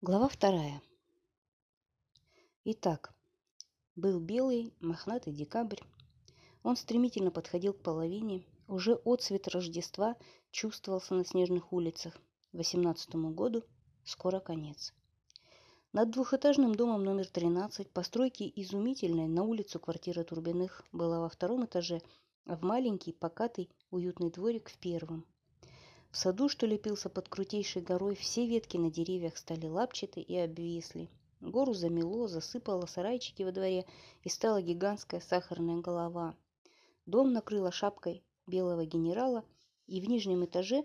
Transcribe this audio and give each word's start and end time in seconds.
Глава 0.00 0.28
вторая. 0.28 0.80
Итак, 2.64 3.12
был 3.96 4.20
белый, 4.20 4.72
мохнатый 4.78 5.32
декабрь. 5.32 5.80
Он 6.62 6.76
стремительно 6.76 7.32
подходил 7.32 7.72
к 7.72 7.82
половине. 7.82 8.46
Уже 8.68 8.94
отцвет 8.94 9.48
Рождества 9.48 10.14
чувствовался 10.52 11.16
на 11.16 11.24
снежных 11.24 11.72
улицах. 11.72 12.16
Восемнадцатому 12.52 13.34
году 13.34 13.64
скоро 14.04 14.38
конец. 14.38 14.94
Над 15.92 16.12
двухэтажным 16.12 16.76
домом 16.76 17.02
номер 17.02 17.26
13, 17.26 17.90
постройки 17.90 18.52
изумительной, 18.54 19.26
на 19.26 19.42
улицу 19.42 19.80
квартира 19.80 20.22
Турбиных 20.22 20.84
была 20.92 21.18
во 21.18 21.28
втором 21.28 21.64
этаже, 21.64 22.02
а 22.46 22.54
в 22.54 22.62
маленький, 22.62 23.12
покатый, 23.12 23.68
уютный 23.90 24.30
дворик 24.30 24.70
в 24.70 24.78
первом– 24.78 25.26
в 26.10 26.16
саду, 26.16 26.48
что 26.48 26.66
лепился 26.66 27.08
под 27.08 27.28
крутейшей 27.28 27.82
горой, 27.82 28.14
все 28.14 28.46
ветки 28.46 28.76
на 28.76 28.90
деревьях 28.90 29.36
стали 29.36 29.66
лапчаты 29.66 30.20
и 30.20 30.36
обвисли. 30.36 31.08
Гору 31.40 31.74
замело, 31.74 32.26
засыпало 32.26 32.86
сарайчики 32.86 33.42
во 33.42 33.52
дворе, 33.52 33.84
и 34.22 34.28
стала 34.28 34.60
гигантская 34.62 35.20
сахарная 35.20 35.80
голова. 35.80 36.34
Дом 37.06 37.32
накрыла 37.32 37.70
шапкой 37.70 38.24
белого 38.46 38.84
генерала, 38.86 39.44
и 39.86 40.00
в 40.00 40.08
нижнем 40.08 40.44
этаже 40.44 40.84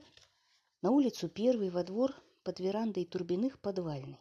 на 0.82 0.92
улицу 0.92 1.30
первый 1.30 1.70
во 1.70 1.84
двор 1.84 2.14
под 2.44 2.60
верандой 2.60 3.06
турбиных 3.06 3.60
подвальный. 3.60 4.20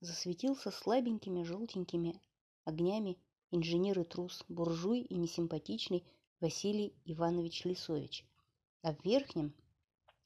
Засветился 0.00 0.70
слабенькими 0.70 1.42
желтенькими 1.42 2.20
огнями 2.64 3.18
инженер 3.50 4.00
и 4.00 4.04
трус, 4.04 4.44
буржуй 4.48 5.00
и 5.00 5.14
несимпатичный 5.16 6.04
Василий 6.40 6.94
Иванович 7.04 7.64
Лисович. 7.64 8.24
А 8.82 8.92
в 8.92 9.04
верхнем 9.04 9.54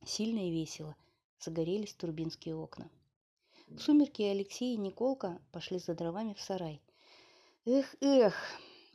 Сильно 0.04 0.48
и 0.48 0.50
весело 0.50 0.96
загорелись 1.40 1.94
турбинские 1.94 2.56
окна. 2.56 2.90
В 3.68 3.78
сумерки 3.80 4.22
Алексей 4.22 4.74
и 4.74 4.78
Николка 4.78 5.40
пошли 5.52 5.78
за 5.78 5.94
дровами 5.94 6.34
в 6.34 6.40
сарай. 6.40 6.80
«Эх, 7.66 7.94
эх, 8.00 8.34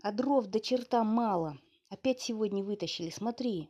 а 0.02 0.12
дров 0.12 0.48
до 0.48 0.60
черта 0.60 1.04
мало. 1.04 1.60
Опять 1.90 2.22
сегодня 2.22 2.64
вытащили, 2.64 3.10
смотри!» 3.10 3.70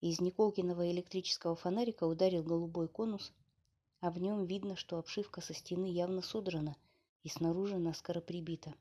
Из 0.00 0.20
Николкиного 0.20 0.90
электрического 0.90 1.54
фонарика 1.54 2.04
ударил 2.04 2.42
голубой 2.42 2.88
конус, 2.88 3.32
а 4.00 4.10
в 4.10 4.18
нем 4.18 4.44
видно, 4.44 4.76
что 4.76 4.98
обшивка 4.98 5.40
со 5.40 5.54
стены 5.54 5.86
явно 5.86 6.20
содрана 6.20 6.76
и 7.22 7.28
снаружи 7.28 7.78
наскоро 7.78 8.20
прибита. 8.20 8.74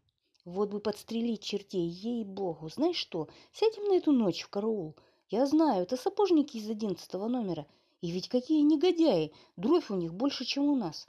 Вот 0.44 0.72
бы 0.72 0.80
подстрелить 0.80 1.44
чертей, 1.44 1.88
ей-богу! 1.88 2.68
Знаешь 2.70 2.98
что, 2.98 3.30
сядем 3.54 3.86
на 3.86 3.96
эту 3.96 4.12
ночь 4.12 4.42
в 4.42 4.50
караул– 4.50 4.96
я 5.34 5.48
знаю, 5.48 5.82
это 5.82 5.98
сапожники 5.98 6.58
из 6.58 6.70
одиннадцатого 6.70 7.28
номера. 7.28 7.66
И 8.02 8.12
ведь 8.12 8.30
какие 8.30 8.62
негодяи! 8.62 9.34
Дровь 9.56 9.90
у 9.90 9.96
них 9.96 10.14
больше, 10.14 10.46
чем 10.46 10.66
у 10.66 10.76
нас. 10.76 11.08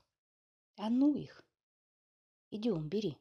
А 0.77 0.89
ну 0.89 1.15
их! 1.15 1.45
Идем, 2.51 2.89
бери. 2.89 3.19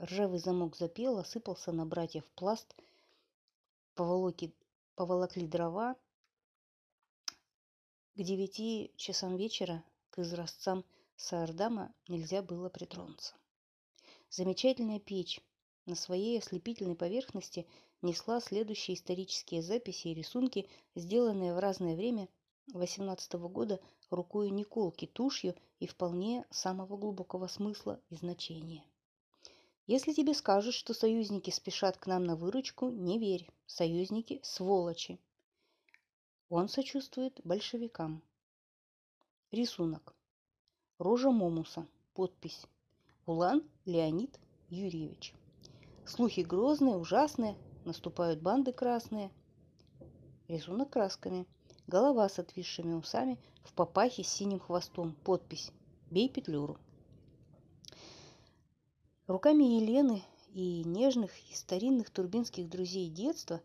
Ржавый 0.00 0.38
замок 0.38 0.76
запел, 0.76 1.18
осыпался 1.18 1.72
на 1.72 1.86
братьев 1.86 2.24
пласт, 2.36 2.76
поволоки, 3.96 4.54
поволокли 4.94 5.48
дрова. 5.48 5.96
К 8.14 8.22
девяти 8.22 8.92
часам 8.94 9.36
вечера 9.36 9.82
к 10.10 10.20
изразцам 10.20 10.84
Саардама 11.16 11.92
нельзя 12.06 12.42
было 12.42 12.68
притронуться. 12.68 13.34
Замечательная 14.28 15.00
печь 15.00 15.40
на 15.86 15.96
своей 15.96 16.38
ослепительной 16.38 16.94
поверхности– 16.94 17.66
несла 18.02 18.40
следующие 18.40 18.96
исторические 18.96 19.62
записи 19.62 20.08
и 20.08 20.14
рисунки, 20.14 20.68
сделанные 20.94 21.54
в 21.54 21.58
разное 21.58 21.96
время 21.96 22.28
18 22.72 23.32
года 23.34 23.80
рукой 24.10 24.50
Николки 24.50 25.06
тушью 25.06 25.54
и 25.78 25.86
вполне 25.86 26.44
самого 26.50 26.96
глубокого 26.96 27.46
смысла 27.46 28.00
и 28.10 28.16
значения. 28.16 28.84
Если 29.86 30.12
тебе 30.12 30.34
скажут, 30.34 30.74
что 30.74 30.94
союзники 30.94 31.50
спешат 31.50 31.96
к 31.96 32.06
нам 32.06 32.24
на 32.24 32.36
выручку, 32.36 32.90
не 32.90 33.18
верь. 33.18 33.48
Союзники– 33.66 34.40
сволочи. 34.44 35.18
Он 36.48 36.68
сочувствует 36.68 37.40
большевикам. 37.44 38.22
Рисунок. 39.50 40.14
Рожа 40.98 41.30
Момуса. 41.30 41.88
Подпись. 42.14 42.66
Улан 43.26 43.64
Леонид 43.84 44.38
Юрьевич. 44.68 45.34
Слухи 46.06 46.40
грозные, 46.40 46.96
ужасные, 46.96 47.56
Наступают 47.84 48.40
банды 48.40 48.72
красные. 48.72 49.30
Рисунок 50.48 50.90
красками. 50.90 51.46
Голова 51.86 52.28
с 52.28 52.38
отвисшими 52.38 52.94
усами 52.94 53.38
в 53.62 53.72
папахе 53.72 54.22
с 54.22 54.28
синим 54.28 54.60
хвостом. 54.60 55.14
Подпись 55.24 55.72
«Бей 56.10 56.28
петлюру». 56.28 56.78
Руками 59.26 59.64
Елены 59.64 60.22
и 60.52 60.84
нежных 60.84 61.30
и 61.50 61.54
старинных 61.54 62.10
турбинских 62.10 62.68
друзей 62.68 63.08
детства 63.08 63.60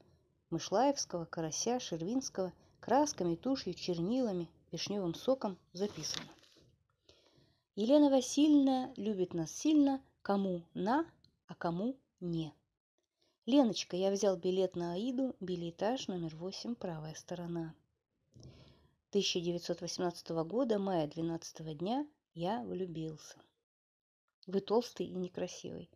Мышлаевского, 0.51 1.25
Карася, 1.25 1.79
Шервинского 1.79 2.53
красками, 2.79 3.35
тушью, 3.35 3.73
чернилами, 3.73 4.47
вишневым 4.71 5.15
соком 5.15 5.57
записано. 5.73 6.27
Елена 7.75 8.09
Васильевна 8.09 8.93
любит 8.95 9.33
нас 9.33 9.51
сильно, 9.51 10.01
кому 10.21 10.61
на, 10.73 11.05
а 11.47 11.55
кому 11.55 11.97
не. 12.19 12.53
«Леночка, 13.47 13.95
я 13.95 14.09
взял 14.09 14.37
билет 14.37 14.75
на 14.75 14.93
Аиду, 14.93 15.35
билетаж 15.39 16.07
номер 16.07 16.35
8, 16.35 16.73
правая 16.73 17.13
сторона». 17.13 17.75
1918 19.11 20.29
года, 20.47 20.79
мая 20.79 21.05
12 21.05 21.77
дня, 21.77 22.07
я 22.33 22.63
влюбился. 22.63 23.35
Вы 24.47 24.61
толстый 24.61 25.05
и 25.05 25.13
некрасивый. 25.13 25.91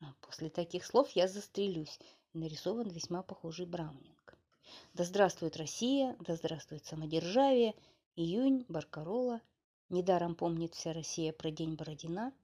А 0.00 0.12
после 0.20 0.50
таких 0.50 0.84
слов 0.84 1.08
я 1.12 1.26
застрелюсь. 1.26 1.98
Нарисован 2.34 2.90
весьма 2.90 3.22
похожий 3.22 3.64
Браунинг. 3.64 4.36
Да 4.92 5.04
здравствует 5.04 5.56
Россия, 5.56 6.14
да 6.20 6.36
здравствует 6.36 6.84
самодержавие. 6.84 7.74
Июнь, 8.14 8.66
Баркарола. 8.68 9.40
Недаром 9.88 10.34
помнит 10.34 10.74
вся 10.74 10.92
Россия 10.92 11.32
про 11.32 11.50
день 11.50 11.76
Бородина. 11.76 12.34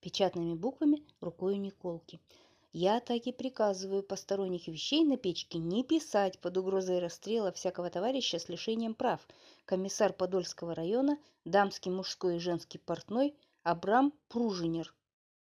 Печатными 0.00 0.54
буквами 0.54 1.04
рукой 1.20 1.58
Николки– 1.58 2.20
я 2.72 3.00
так 3.00 3.26
и 3.26 3.32
приказываю 3.32 4.02
посторонних 4.02 4.68
вещей 4.68 5.02
на 5.04 5.16
печке 5.16 5.58
не 5.58 5.82
писать 5.82 6.38
под 6.38 6.58
угрозой 6.58 6.98
расстрела 6.98 7.50
всякого 7.50 7.88
товарища 7.88 8.38
с 8.38 8.48
лишением 8.48 8.94
прав. 8.94 9.26
Комиссар 9.64 10.12
Подольского 10.12 10.74
района, 10.74 11.18
дамский, 11.44 11.90
мужской 11.90 12.36
и 12.36 12.40
женский 12.40 12.78
портной 12.78 13.34
Абрам 13.62 14.12
Пружинер. 14.28 14.94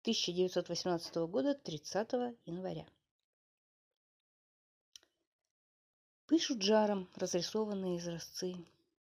1918 0.03 1.15
года, 1.29 1.53
30 1.53 2.11
января. 2.45 2.87
Пышут 6.27 6.61
жаром 6.61 7.09
разрисованные 7.15 7.97
изразцы. 7.97 8.55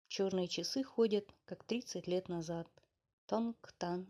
Черные 0.09 0.49
часы 0.49 0.83
ходят, 0.83 1.27
как 1.45 1.63
30 1.65 2.07
лет 2.07 2.29
назад. 2.29 2.67
Тонг-танг. 3.27 4.09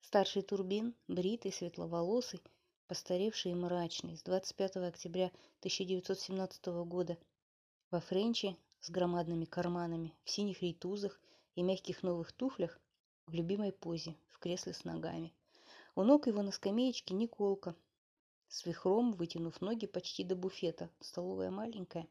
Старший 0.00 0.42
турбин, 0.42 0.94
бритый, 1.06 1.52
светловолосый, 1.52 2.40
постаревший 2.92 3.52
и 3.52 3.54
мрачный, 3.54 4.18
с 4.18 4.22
25 4.22 4.76
октября 4.76 5.28
1917 5.60 6.66
года, 6.84 7.16
во 7.90 8.00
френче 8.00 8.54
с 8.82 8.90
громадными 8.90 9.46
карманами, 9.46 10.14
в 10.24 10.30
синих 10.30 10.60
рейтузах 10.60 11.18
и 11.54 11.62
мягких 11.62 12.02
новых 12.02 12.32
туфлях, 12.32 12.78
в 13.26 13.32
любимой 13.32 13.72
позе, 13.72 14.14
в 14.28 14.38
кресле 14.38 14.74
с 14.74 14.84
ногами. 14.84 15.32
У 15.94 16.02
ног 16.02 16.26
его 16.26 16.42
на 16.42 16.52
скамеечке 16.52 17.14
Николка, 17.14 17.74
с 18.48 18.66
вихром, 18.66 19.12
вытянув 19.12 19.62
ноги 19.62 19.86
почти 19.86 20.22
до 20.22 20.36
буфета, 20.36 20.90
столовая 21.00 21.50
маленькая, 21.50 22.06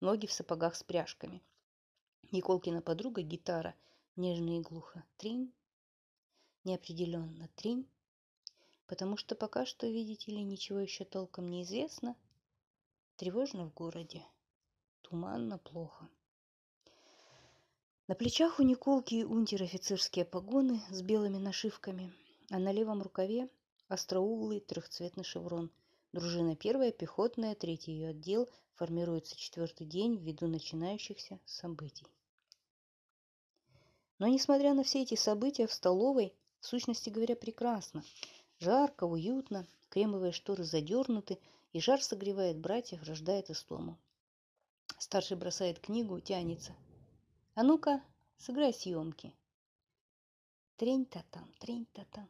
ноги 0.00 0.26
в 0.26 0.32
сапогах 0.32 0.74
с 0.74 0.82
пряжками. 0.82 1.40
Николкина 2.32 2.82
подруга 2.82 3.22
гитара, 3.22 3.76
нежно 4.16 4.58
и 4.58 4.60
глухо. 4.60 5.04
Тринь, 5.18 5.52
неопределенно, 6.64 7.48
тринь, 7.54 7.86
потому 8.86 9.16
что 9.16 9.34
пока 9.34 9.66
что, 9.66 9.86
видите 9.86 10.32
ли, 10.32 10.42
ничего 10.42 10.78
еще 10.78 11.04
толком 11.04 11.50
не 11.50 11.62
известно. 11.62 12.16
Тревожно 13.16 13.66
в 13.66 13.74
городе, 13.74 14.24
туманно 15.02 15.58
плохо. 15.58 16.08
На 18.08 18.14
плечах 18.14 18.60
у 18.60 18.62
Николки 18.62 19.24
унтер-офицерские 19.24 20.24
погоны 20.24 20.80
с 20.90 21.02
белыми 21.02 21.38
нашивками, 21.38 22.12
а 22.50 22.58
на 22.58 22.70
левом 22.70 23.02
рукаве 23.02 23.48
остроуглый 23.88 24.60
трехцветный 24.60 25.24
шеврон. 25.24 25.70
Дружина 26.12 26.54
первая, 26.54 26.92
пехотная, 26.92 27.54
третий 27.54 27.92
ее 27.92 28.10
отдел, 28.10 28.48
формируется 28.74 29.36
четвертый 29.36 29.86
день 29.86 30.16
ввиду 30.16 30.46
начинающихся 30.46 31.40
событий. 31.44 32.06
Но 34.18 34.28
несмотря 34.28 34.72
на 34.72 34.84
все 34.84 35.02
эти 35.02 35.14
события 35.14 35.66
в 35.66 35.72
столовой, 35.72 36.32
в 36.60 36.66
сущности 36.66 37.10
говоря, 37.10 37.36
прекрасно. 37.36 38.04
Жарко, 38.58 39.04
уютно, 39.04 39.66
кремовые 39.90 40.32
шторы 40.32 40.64
задернуты, 40.64 41.38
и 41.72 41.80
жар 41.80 42.02
согревает 42.02 42.58
братьев, 42.58 43.02
рождает 43.02 43.50
истому. 43.50 43.98
Старший 44.98 45.36
бросает 45.36 45.78
книгу, 45.78 46.18
тянется. 46.20 46.74
«А 47.54 47.62
ну-ка, 47.62 48.02
сыграй 48.38 48.72
съемки». 48.72 49.34
Трень-то 50.76 51.24
там, 51.30 51.50
трень-то 51.58 52.06
там. 52.12 52.28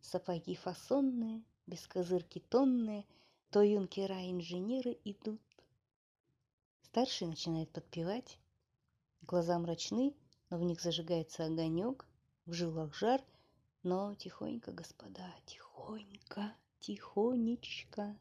Сапоги 0.00 0.54
фасонные, 0.54 1.42
без 1.66 1.86
козырки 1.86 2.40
тонные, 2.40 3.04
То 3.50 3.62
юнкера-инженеры 3.62 4.98
идут. 5.04 5.40
Старший 6.82 7.26
начинает 7.28 7.70
подпевать. 7.70 8.38
Глаза 9.22 9.58
мрачны, 9.58 10.14
но 10.50 10.58
в 10.58 10.62
них 10.62 10.80
зажигается 10.80 11.44
огонек, 11.44 12.06
в 12.46 12.52
жилах 12.52 12.94
жар, 12.94 13.22
но 13.88 14.14
тихонько, 14.14 14.70
господа, 14.70 15.34
тихонько, 15.46 16.54
тихонечко. 16.78 18.14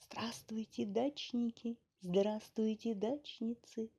Здравствуйте, 0.00 0.86
дачники, 0.86 1.78
здравствуйте, 2.00 2.96
дачницы. 2.96 3.90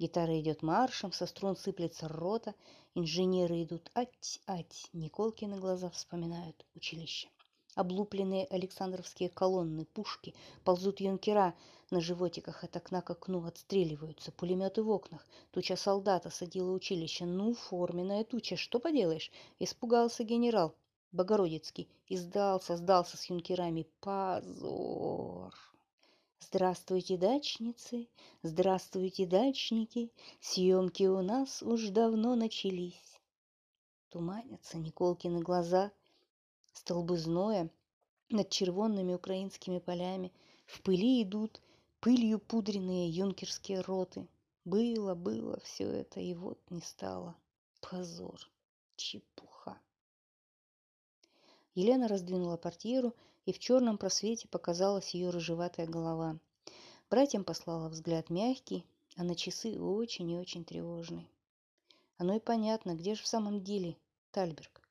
Гитара 0.00 0.40
идет 0.40 0.64
маршем, 0.64 1.12
со 1.12 1.26
струн 1.26 1.54
сыплется 1.54 2.08
рота, 2.08 2.56
инженеры 2.96 3.62
идут 3.62 3.92
ать-ать, 3.94 4.88
Николкины 4.92 5.60
глаза 5.60 5.88
вспоминают 5.88 6.66
училище. 6.74 7.28
Облупленные 7.74 8.46
Александровские 8.46 9.28
колонны, 9.28 9.84
пушки, 9.84 10.34
ползут 10.64 11.00
юнкера 11.00 11.54
на 11.90 12.00
животиках 12.00 12.64
от 12.64 12.76
окна 12.76 13.00
к 13.00 13.10
окну, 13.10 13.44
отстреливаются, 13.46 14.32
пулеметы 14.32 14.82
в 14.82 14.90
окнах. 14.90 15.26
Туча 15.52 15.76
солдат 15.76 16.26
осадила 16.26 16.72
училище. 16.72 17.24
Ну, 17.24 17.54
форменная 17.54 18.24
туча, 18.24 18.56
что 18.56 18.80
поделаешь? 18.80 19.30
Испугался 19.58 20.24
генерал 20.24 20.74
Богородицкий 21.12 21.88
и 22.06 22.16
сдался, 22.16 22.76
сдался 22.76 23.16
с 23.16 23.26
юнкерами. 23.26 23.86
Позор! 24.00 25.54
Здравствуйте, 26.40 27.16
дачницы, 27.16 28.08
здравствуйте, 28.42 29.26
дачники, 29.26 30.10
Съемки 30.40 31.04
у 31.04 31.22
нас 31.22 31.62
уж 31.62 31.88
давно 31.90 32.34
начались. 32.34 33.20
Туманятся 34.08 34.78
Николкины 34.78 35.40
глаза, 35.40 35.92
Столбы 36.72 37.18
зноя 37.18 37.70
над 38.28 38.48
червонными 38.50 39.14
украинскими 39.14 39.78
полями 39.78 40.32
В 40.66 40.82
пыли 40.82 41.22
идут 41.22 41.60
пылью 42.00 42.38
пудренные 42.38 43.08
юнкерские 43.08 43.80
роты. 43.80 44.28
Было, 44.64 45.14
было 45.14 45.58
все 45.60 45.84
это, 45.84 46.20
и 46.20 46.34
вот 46.34 46.58
не 46.70 46.80
стало. 46.80 47.36
Позор, 47.80 48.38
чепуха. 48.96 49.78
Елена 51.74 52.08
раздвинула 52.08 52.56
портьеру 52.56 53.14
и 53.46 53.52
в 53.52 53.58
черном 53.58 53.98
просвете 53.98 54.48
показалась 54.48 55.14
ее 55.14 55.30
рыжеватая 55.30 55.86
голова. 55.86 56.38
Братьям 57.08 57.42
послала 57.42 57.88
взгляд 57.88 58.30
мягкий, 58.30 58.84
а 59.16 59.24
на 59.24 59.34
часы 59.34 59.80
очень 59.80 60.30
и 60.30 60.36
очень 60.36 60.64
тревожный. 60.64 61.28
Оно 62.16 62.36
и 62.36 62.38
понятно, 62.38 62.94
где 62.94 63.14
же 63.14 63.22
в 63.22 63.26
самом 63.26 63.64
деле 63.64 63.96
Тальберг? 64.30 64.82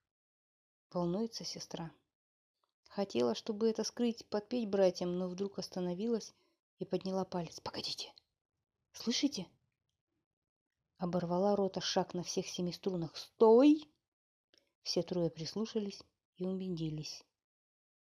Волнуется 0.91 1.44
сестра. 1.44 1.91
Хотела, 2.88 3.36
чтобы 3.36 3.69
это 3.69 3.83
скрыть, 3.83 4.25
подпеть 4.27 4.68
братьям, 4.68 5.18
но 5.18 5.27
вдруг 5.27 5.59
остановилась 5.59 6.33
и 6.80 6.86
подняла 6.86 7.25
палец. 7.25 7.59
«Погодите! 7.59 8.12
Слышите?» 8.94 9.47
Оборвала 10.97 11.56
рота 11.56 11.81
шаг 11.81 12.13
на 12.13 12.24
всех 12.24 12.47
семи 12.47 12.71
струнах. 12.71 13.15
«Стой!» 13.15 13.83
Все 14.81 15.03
трое 15.03 15.30
прислушались 15.30 16.01
и 16.38 16.45
убедились 16.45 17.24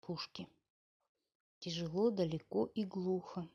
пушки. 0.00 0.46
Тяжело, 1.60 2.10
далеко 2.10 2.66
и 2.66 2.84
глухо. 2.84 3.48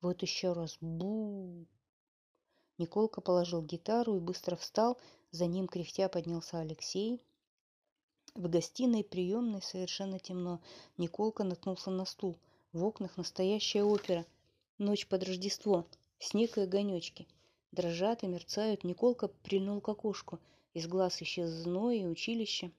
Вот 0.00 0.22
еще 0.22 0.52
раз 0.52 0.76
бу. 0.80 1.66
Николка 2.76 3.20
положил 3.20 3.62
гитару 3.62 4.16
и 4.16 4.20
быстро 4.20 4.56
встал. 4.56 4.98
За 5.30 5.46
ним 5.46 5.68
кряхтя 5.68 6.08
поднялся 6.08 6.58
Алексей. 6.58 7.22
В 8.34 8.48
гостиной 8.48 9.02
приемной 9.02 9.60
совершенно 9.60 10.20
темно. 10.20 10.60
Николка 10.96 11.42
наткнулся 11.42 11.90
на 11.90 12.04
стул. 12.04 12.38
В 12.72 12.84
окнах 12.84 13.16
настоящая 13.16 13.82
опера. 13.82 14.24
Ночь 14.78 15.06
под 15.08 15.24
Рождество. 15.24 15.84
Снег 16.20 16.56
и 16.56 16.60
огонечки. 16.60 17.26
Дрожат 17.72 18.22
и 18.22 18.28
мерцают. 18.28 18.84
Николка 18.84 19.28
прильнул 19.28 19.80
к 19.80 19.88
окошку. 19.88 20.38
Из 20.74 20.86
глаз 20.86 21.20
исчез 21.22 21.50
зной 21.50 22.00
и 22.00 22.06
училище. 22.06 22.70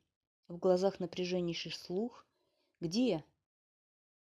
В 0.48 0.58
глазах 0.58 1.02
напряженнейший 1.02 1.74
слух. 1.74 2.26
Где? 2.80 3.24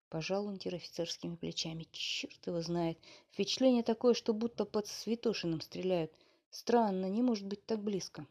Пожал 0.09 0.47
унтер-офицерскими 0.47 1.35
плечами. 1.35 1.87
Черт 1.91 2.47
его 2.47 2.61
знает. 2.61 2.97
Впечатление 3.31 3.83
такое, 3.83 4.13
что 4.13 4.33
будто 4.33 4.63
под 4.63 4.87
Святошиным 4.87 5.59
стреляют. 5.59 6.13
Странно, 6.51 7.09
не 7.09 7.21
может 7.21 7.45
быть 7.45 7.65
так 7.65 7.83
близко. 7.83 8.25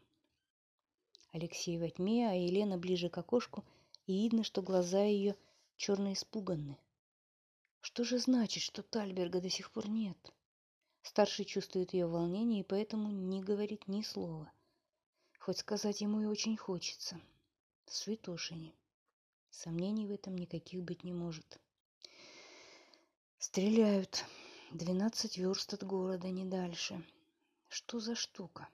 Алексей 1.37 1.77
во 1.77 1.87
тьме, 1.87 2.27
а 2.27 2.33
Елена 2.33 2.77
ближе 2.79 3.09
к 3.09 3.17
окошку, 3.19 3.63
и 4.07 4.13
видно, 4.13 4.43
что 4.43 4.63
глаза 4.63 5.03
ее 5.03 5.35
черно 5.75 6.11
испуганны. 6.13 6.77
Что 7.81 8.03
же 8.03 8.17
значит, 8.17 8.63
что 8.63 8.81
Тальберга 8.81 9.39
до 9.39 9.49
сих 9.49 9.71
пор 9.71 9.87
нет? 9.87 10.17
Старший 11.03 11.45
чувствует 11.45 11.93
ее 11.93 12.07
волнение 12.07 12.61
и 12.61 12.63
поэтому 12.63 13.11
не 13.11 13.41
говорит 13.41 13.87
ни 13.87 14.01
слова. 14.01 14.51
Хоть 15.39 15.59
сказать 15.59 16.01
ему 16.01 16.21
и 16.21 16.25
очень 16.25 16.57
хочется. 16.57 17.21
Святошине. 17.85 18.73
Сомнений 19.51 20.07
в 20.07 20.11
этом 20.11 20.35
никаких 20.37 20.81
быть 20.83 21.03
не 21.03 21.13
может. 21.13 21.59
Стреляют. 23.37 24.25
Двенадцать 24.71 25.37
верст 25.37 25.73
от 25.73 25.83
города, 25.83 26.29
не 26.29 26.45
дальше. 26.45 27.05
Что 27.69 27.99
за 27.99 28.15
штука? 28.15 28.67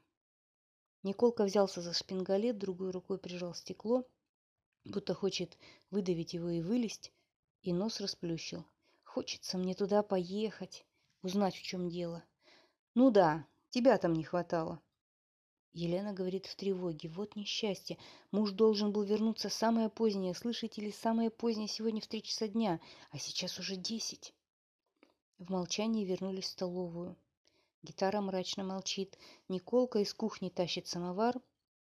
Николка 1.04 1.44
взялся 1.44 1.82
за 1.82 1.94
шпингалет, 1.94 2.58
другой 2.58 2.92
рукой 2.92 3.18
прижал 3.18 3.54
стекло, 3.54 4.06
будто 4.86 5.14
хочет 5.14 5.58
выдавить 5.92 6.34
его 6.34 6.50
и 6.50 6.62
вылезть, 6.62 7.12
и 7.62 7.74
нос 7.74 8.00
расплющил. 8.00 8.66
Хочется 9.04 9.58
мне 9.58 9.76
туда 9.76 10.02
поехать, 10.02 10.86
узнать, 11.22 11.56
в 11.56 11.62
чем 11.62 11.90
дело. 11.90 12.24
Ну 12.96 13.12
да, 13.12 13.46
тебя 13.70 13.98
там 13.98 14.14
не 14.14 14.24
хватало. 14.24 14.82
Елена 15.74 16.14
говорит 16.14 16.46
в 16.46 16.56
тревоге. 16.56 17.10
Вот 17.10 17.36
несчастье. 17.36 17.98
Муж 18.32 18.52
должен 18.52 18.92
был 18.92 19.04
вернуться 19.04 19.50
самое 19.50 19.90
позднее. 19.90 20.36
Слышите 20.36 20.82
ли, 20.82 20.92
самое 20.92 21.32
позднее 21.32 21.68
сегодня 21.68 22.00
в 22.00 22.08
три 22.08 22.22
часа 22.22 22.48
дня. 22.48 22.80
А 23.10 23.18
сейчас 23.18 23.60
уже 23.60 23.76
десять. 23.76 24.34
В 25.40 25.50
молчании 25.50 26.06
вернулись 26.06 26.46
в 26.46 26.50
столовую. 26.50 27.18
Гитара 27.84 28.22
мрачно 28.22 28.64
молчит. 28.64 29.18
Николка 29.50 30.00
из 30.00 30.14
кухни 30.14 30.48
тащит 30.48 30.88
самовар, 30.88 31.42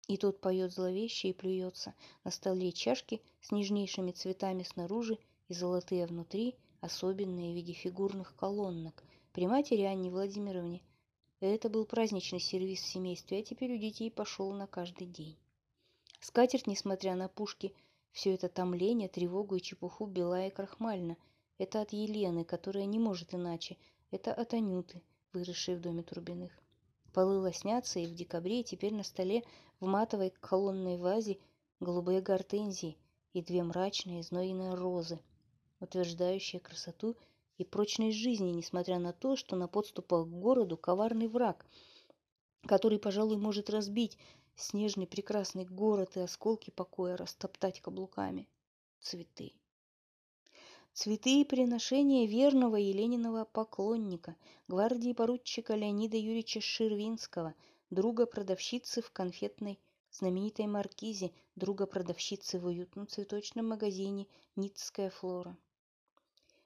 и 0.07 0.17
тот 0.17 0.41
поет 0.41 0.73
зловеще 0.73 1.31
и 1.31 1.33
плюется. 1.33 1.93
На 2.23 2.31
столе 2.31 2.71
чашки 2.71 3.21
с 3.41 3.51
нежнейшими 3.51 4.13
цветами 4.13 4.63
снаружи 4.63 5.19
и 5.49 5.55
золотые 5.55 6.07
внутри, 6.07 6.55
особенные 6.81 7.53
в 7.53 7.57
виде 7.57 7.73
фигурных 7.73 8.37
колоннок. 8.37 9.03
При 9.33 9.49
матери 9.49 9.83
Анне 9.83 10.11
Владимировне 10.11 10.83
это 11.41 11.69
был 11.69 11.85
праздничный 11.85 12.41
сервис 12.41 12.81
в 12.81 12.87
семействе, 12.87 13.41
а 13.41 13.43
теперь 13.43 13.75
у 13.75 13.79
детей 13.79 14.11
пошел 14.11 14.53
на 14.53 14.69
каждый 14.69 15.09
день. 15.09 15.37
Скатерть, 16.21 16.69
несмотря 16.69 17.17
на 17.17 17.29
пушки, 17.29 17.75
все 18.13 18.35
это 18.35 18.49
томление, 18.49 19.09
тревогу 19.09 19.57
и 19.57 19.61
чепуху 19.61 20.07
бела 20.07 20.47
и 20.47 20.51
крахмально. 20.51 21.17
Это 21.59 21.81
от 21.81 21.93
Елены, 21.93 22.45
которая 22.45 22.85
не 22.85 23.01
может 23.01 23.35
иначе. 23.35 23.77
Это 24.11 24.33
от 24.33 24.55
Анюты, 24.55 25.03
выросшей 25.33 25.77
в 25.77 25.81
доме 25.81 26.03
Турбиных. 26.03 26.53
Полы 27.13 27.39
лоснятся, 27.39 27.99
и 27.99 28.07
в 28.07 28.15
декабре 28.15 28.63
теперь 28.63 28.95
на 28.95 29.03
столе 29.03 29.45
в 29.81 29.87
матовой 29.87 30.31
колонной 30.31 30.97
вазе 30.97 31.39
голубые 31.81 32.21
гортензии 32.21 32.97
и 33.33 33.43
две 33.43 33.63
мрачные 33.63 34.23
знойные 34.23 34.75
розы, 34.75 35.21
утверждающие 35.81 36.61
красоту 36.61 37.17
и 37.57 37.65
прочность 37.65 38.19
жизни, 38.19 38.51
несмотря 38.51 38.99
на 38.99 39.13
то, 39.13 39.37
что 39.37 39.57
на 39.57 39.69
подступах 39.69 40.27
к 40.27 40.31
городу 40.31 40.77
коварный 40.77 41.29
враг, 41.29 41.67
который, 42.67 42.99
пожалуй, 42.99 43.37
может 43.37 43.71
разбить 43.71 44.19
снежный 44.57 45.07
прекрасный 45.07 45.65
город 45.65 46.17
и 46.17 46.21
осколки 46.21 46.71
покоя 46.71 47.17
растоптать 47.17 47.81
каблуками. 47.81 48.49
Цветы. 49.01 49.53
Цветы 51.01 51.43
и 51.43 51.45
приношения 51.45 52.27
верного 52.27 52.75
Елениного 52.75 53.45
поклонника, 53.45 54.35
гвардии 54.67 55.13
поручика 55.13 55.77
Леонида 55.77 56.17
Юрьевича 56.17 56.61
Ширвинского, 56.61 57.55
друга 57.89 58.27
продавщицы 58.27 59.01
в 59.01 59.13
конфетной 59.13 59.79
знаменитой 60.11 60.67
маркизе, 60.67 61.31
друга 61.55 61.87
продавщицы 61.87 62.59
в 62.59 62.67
уютном 62.67 63.07
цветочном 63.07 63.69
магазине 63.69 64.27
«Ницкая 64.57 65.11
флора». 65.11 65.57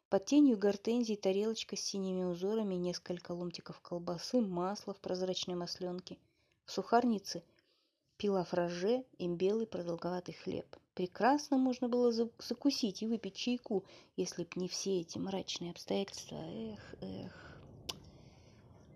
Под 0.08 0.24
тенью 0.24 0.56
гортензий 0.56 1.16
тарелочка 1.16 1.76
с 1.76 1.80
синими 1.80 2.24
узорами, 2.24 2.76
несколько 2.76 3.32
ломтиков 3.32 3.80
колбасы, 3.80 4.40
масла 4.40 4.94
в 4.94 5.00
прозрачной 5.00 5.56
масленке. 5.56 6.16
В 6.64 6.72
сухарнице 6.72 7.42
пила 8.16 8.44
фраже 8.44 9.04
и 9.18 9.28
белый 9.28 9.66
продолговатый 9.66 10.32
хлеб. 10.32 10.74
Прекрасно 10.94 11.56
можно 11.56 11.88
было 11.88 12.12
закусить 12.12 13.02
и 13.02 13.06
выпить 13.06 13.34
чайку, 13.34 13.84
если 14.16 14.44
б 14.44 14.50
не 14.56 14.68
все 14.68 15.00
эти 15.00 15.16
мрачные 15.16 15.70
обстоятельства. 15.70 16.36
Эх, 16.36 16.94
эх. 17.00 17.58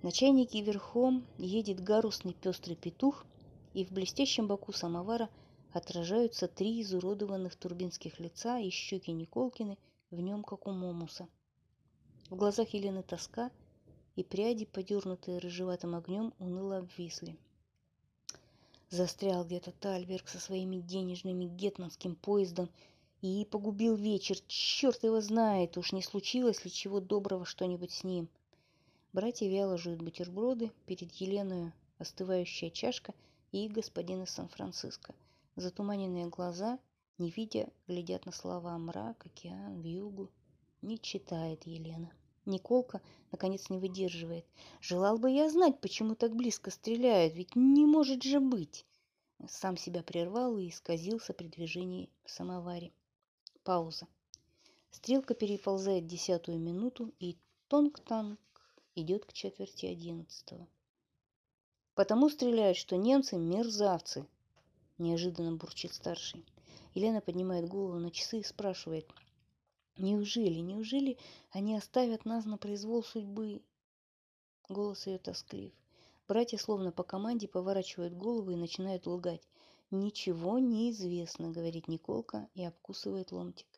На 0.03 0.13
чайнике 0.13 0.61
верхом 0.61 1.27
едет 1.39 1.83
гарусный 1.83 2.35
пестрый 2.35 2.77
петух, 2.77 3.25
и 3.73 3.85
в 3.85 3.93
блестящем 3.93 4.47
боку 4.47 4.73
самовара 4.73 5.31
отражаются 5.73 6.49
три 6.49 6.83
изуродованных 6.83 7.57
турбинских 7.57 8.21
лица 8.21 8.59
и 8.59 8.69
щеки 8.69 9.13
Николкины 9.13 9.79
в 10.11 10.21
нем, 10.21 10.43
как 10.45 10.67
у 10.67 10.73
Момуса. 10.73 11.29
В 12.29 12.37
глазах 12.37 12.75
Елены 12.75 13.03
тоска 13.03 13.51
и 14.17 14.23
пряди, 14.23 14.67
подернутые 14.67 15.39
рыжеватым 15.39 15.95
огнем, 15.95 16.35
уныло 16.39 16.79
обвисли. 16.79 17.37
Застрял 18.91 19.45
где-то 19.45 19.73
Тальберг 19.73 20.29
со 20.29 20.39
своими 20.39 20.77
денежными 20.77 21.45
гетманским 21.45 22.15
поездом 22.15 22.71
и 23.21 23.45
погубил 23.51 23.97
вечер. 23.97 24.39
Черт 24.47 25.03
его 25.03 25.21
знает, 25.21 25.77
уж 25.77 25.93
не 25.93 26.03
случилось 26.03 26.65
ли 26.65 26.71
чего 26.71 27.01
доброго 27.01 27.45
что-нибудь 27.45 27.93
с 27.93 28.05
ним. 28.05 28.29
Братья 29.13 29.49
вяло 29.49 29.77
жуют 29.77 30.03
бутерброды, 30.03 30.71
перед 30.87 31.13
Еленой 31.15 31.73
остывающая 31.99 32.71
чашка 32.71 33.15
и 33.51 33.69
господин 33.69 34.23
из 34.23 34.31
Сан-Франциско. 34.31 35.15
Затуманенные 35.57 36.27
глаза, 36.27 36.79
не 37.19 37.31
видя, 37.31 37.69
глядят 37.89 38.27
на 38.27 38.33
слова 38.33 38.77
мрак, 38.79 39.27
океан, 39.27 39.81
вьюгу. 39.81 40.31
Не 40.83 40.99
читает 40.99 41.67
Елена. 41.67 42.13
Николка, 42.47 43.03
наконец, 43.33 43.69
не 43.71 43.79
выдерживает. 43.79 44.47
Желал 44.81 45.19
бы 45.19 45.31
я 45.31 45.51
знать, 45.51 45.81
почему 45.81 46.15
так 46.15 46.35
близко 46.35 46.71
стреляют, 46.71 47.35
ведь 47.35 47.57
не 47.57 47.85
может 47.85 48.23
же 48.23 48.41
быть. 48.41 48.87
Сам 49.49 49.77
себя 49.77 50.03
прервал 50.03 50.57
и 50.57 50.69
исказился 50.69 51.35
при 51.35 51.49
движении 51.49 52.09
в 52.25 52.31
самоваре. 52.31 52.93
Пауза. 53.65 54.07
Стрелка 54.91 55.35
переползает 55.35 56.07
десятую 56.07 56.59
минуту, 56.59 57.13
и 57.19 57.37
тонк-танк 57.69 58.39
идет 58.95 59.27
к 59.27 59.33
четверти 59.33 59.87
одиннадцатого. 59.87 60.67
Потому 61.95 62.31
стреляют, 62.31 62.79
что 62.79 62.97
немцы 62.97 63.37
мерзавцы, 63.37 64.27
неожиданно 64.99 65.57
бурчит 65.57 65.93
старший. 65.93 66.45
Елена 66.95 67.21
поднимает 67.21 67.69
голову 67.69 67.99
на 67.99 68.11
часы 68.11 68.39
и 68.41 68.45
спрашивает– 68.45 69.07
Неужели, 69.97 70.61
неужели 70.61 71.17
они 71.51 71.77
оставят 71.77 72.25
нас 72.25 72.45
на 72.45 72.59
произвол 72.59 73.03
судьбы? 73.03 73.63
Голос 74.69 75.07
ее 75.07 75.19
тосклив. 75.19 75.73
Братья 76.29 76.59
словно 76.59 76.93
по 76.93 77.03
команде 77.03 77.49
поворачивают 77.49 78.13
головы 78.13 78.55
и 78.55 78.57
начинают 78.57 79.07
лгать. 79.07 79.43
«Ничего 79.93 80.59
не 80.59 80.91
известно»,— 80.91 81.51
говорит 81.53 81.87
Николка 81.87 82.49
и 82.55 82.65
обкусывает 82.65 83.31
ломтик. 83.31 83.69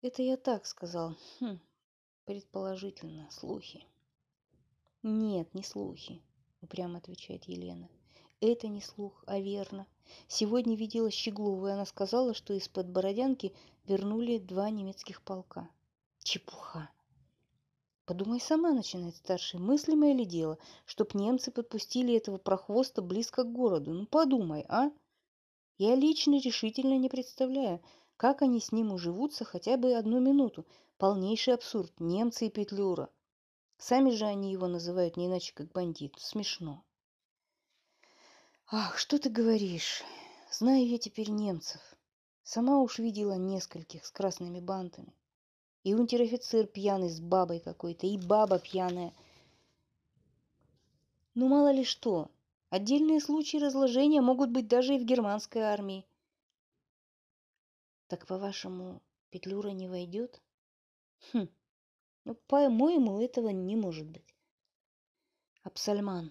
«Это 0.00 0.22
я 0.22 0.36
так 0.36 0.64
сказал. 0.64 1.16
Хм, 1.40 1.58
предположительно, 2.24 3.28
слухи». 3.32 3.84
«Нет, 5.02 5.52
не 5.52 5.64
слухи»,— 5.64 6.22
упрямо 6.62 6.98
отвечает 6.98 7.44
Елена. 7.44 7.90
«Это 8.40 8.68
не 8.68 8.80
слух, 8.80 9.24
а 9.26 9.40
верно. 9.40 9.88
Сегодня 10.28 10.76
видела 10.76 11.10
Щеглову, 11.10 11.66
и 11.66 11.72
она 11.72 11.84
сказала, 11.84 12.32
что 12.32 12.54
из-под 12.54 12.88
Бородянки 12.88 13.52
вернули 13.86 14.38
два 14.38 14.70
немецких 14.70 15.22
полка. 15.22 15.68
Чепуха. 16.22 16.90
Подумай 18.06 18.40
сама, 18.40 18.72
начинает 18.72 19.16
старший. 19.16 19.60
Мыслимое 19.60 20.12
ли 20.12 20.24
дело, 20.24 20.58
чтоб 20.84 21.14
немцы 21.14 21.50
подпустили 21.50 22.14
этого 22.14 22.38
прохвоста 22.38 23.02
близко 23.02 23.44
к 23.44 23.52
городу? 23.52 23.92
Ну 23.92 24.06
подумай, 24.06 24.64
а? 24.68 24.90
Я 25.78 25.94
лично 25.94 26.38
решительно 26.38 26.98
не 26.98 27.08
представляю, 27.08 27.82
как 28.16 28.42
они 28.42 28.60
с 28.60 28.72
ним 28.72 28.92
уживутся 28.92 29.44
хотя 29.44 29.76
бы 29.76 29.94
одну 29.94 30.20
минуту. 30.20 30.66
Полнейший 30.98 31.54
абсурд. 31.54 31.92
Немцы 31.98 32.46
и 32.46 32.50
Петлюра. 32.50 33.10
Сами 33.78 34.10
же 34.10 34.24
они 34.24 34.52
его 34.52 34.68
называют 34.68 35.16
не 35.16 35.26
иначе, 35.26 35.52
как 35.54 35.72
бандит. 35.72 36.14
Смешно. 36.18 36.84
Ах, 38.70 38.98
что 38.98 39.18
ты 39.18 39.28
говоришь? 39.28 40.02
Знаю 40.50 40.86
я 40.86 40.98
теперь 40.98 41.30
немцев. 41.30 41.80
Сама 42.44 42.78
уж 42.80 42.98
видела 42.98 43.36
нескольких 43.36 44.04
с 44.04 44.10
красными 44.10 44.60
бантами. 44.60 45.14
И 45.82 45.94
унтер-офицер 45.94 46.66
пьяный 46.66 47.08
с 47.08 47.18
бабой 47.18 47.58
какой-то, 47.58 48.06
и 48.06 48.18
баба 48.18 48.58
пьяная. 48.58 49.14
Ну, 51.34 51.48
мало 51.48 51.72
ли 51.72 51.84
что. 51.84 52.30
Отдельные 52.68 53.20
случаи 53.20 53.56
разложения 53.56 54.20
могут 54.20 54.50
быть 54.50 54.68
даже 54.68 54.94
и 54.94 54.98
в 54.98 55.04
германской 55.04 55.62
армии. 55.62 56.06
Так, 58.08 58.26
по-вашему, 58.26 59.00
Петлюра 59.30 59.70
не 59.70 59.88
войдет? 59.88 60.42
Хм, 61.32 61.48
ну, 62.24 62.34
по-моему, 62.46 63.20
этого 63.20 63.48
не 63.48 63.74
может 63.74 64.06
быть. 64.06 64.34
Абсальман, 65.62 66.30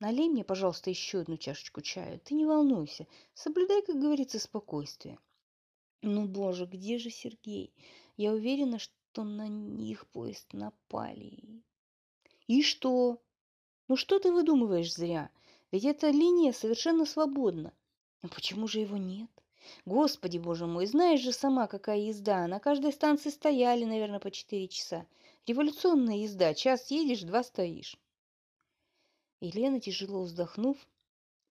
Налей 0.00 0.28
мне, 0.28 0.44
пожалуйста, 0.44 0.90
еще 0.90 1.20
одну 1.20 1.36
чашечку 1.36 1.80
чая. 1.80 2.18
Ты 2.18 2.34
не 2.34 2.46
волнуйся. 2.46 3.06
Соблюдай, 3.34 3.82
как 3.82 3.98
говорится, 3.98 4.38
спокойствие. 4.38 5.18
Ну, 6.02 6.26
боже, 6.26 6.66
где 6.66 6.98
же 6.98 7.10
Сергей? 7.10 7.74
Я 8.16 8.32
уверена, 8.32 8.78
что 8.78 9.24
на 9.24 9.48
них 9.48 10.06
поезд 10.06 10.52
напали. 10.52 11.62
И 12.46 12.62
что? 12.62 13.20
Ну, 13.88 13.96
что 13.96 14.20
ты 14.20 14.30
выдумываешь 14.30 14.94
зря? 14.94 15.30
Ведь 15.72 15.84
эта 15.84 16.10
линия 16.10 16.52
совершенно 16.52 17.04
свободна. 17.04 17.72
Но 18.22 18.28
почему 18.28 18.68
же 18.68 18.78
его 18.78 18.96
нет? 18.96 19.30
Господи, 19.84 20.38
боже 20.38 20.66
мой, 20.66 20.86
знаешь 20.86 21.20
же 21.20 21.32
сама, 21.32 21.66
какая 21.66 21.98
езда. 21.98 22.46
На 22.46 22.60
каждой 22.60 22.92
станции 22.92 23.30
стояли, 23.30 23.84
наверное, 23.84 24.20
по 24.20 24.30
четыре 24.30 24.68
часа. 24.68 25.06
Революционная 25.46 26.18
езда. 26.18 26.54
Час 26.54 26.90
едешь, 26.92 27.22
два 27.22 27.42
стоишь. 27.42 27.98
Елена, 29.40 29.80
тяжело 29.80 30.22
вздохнув, 30.22 30.76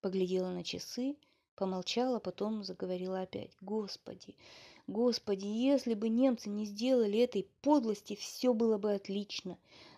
поглядела 0.02 0.52
на 0.52 0.64
часы, 0.64 1.16
помолчала, 1.56 2.20
потом 2.20 2.64
заговорила 2.64 3.22
опять. 3.22 3.56
«Господи, 3.62 4.36
Господи, 4.88 5.46
если 5.46 5.94
бы 5.94 6.08
немцы 6.08 6.50
не 6.50 6.66
сделали 6.66 7.20
этой 7.20 7.50
подлости, 7.62 8.16
все 8.16 8.54
было 8.54 8.78
бы 8.78 8.94
отлично. 8.94 9.58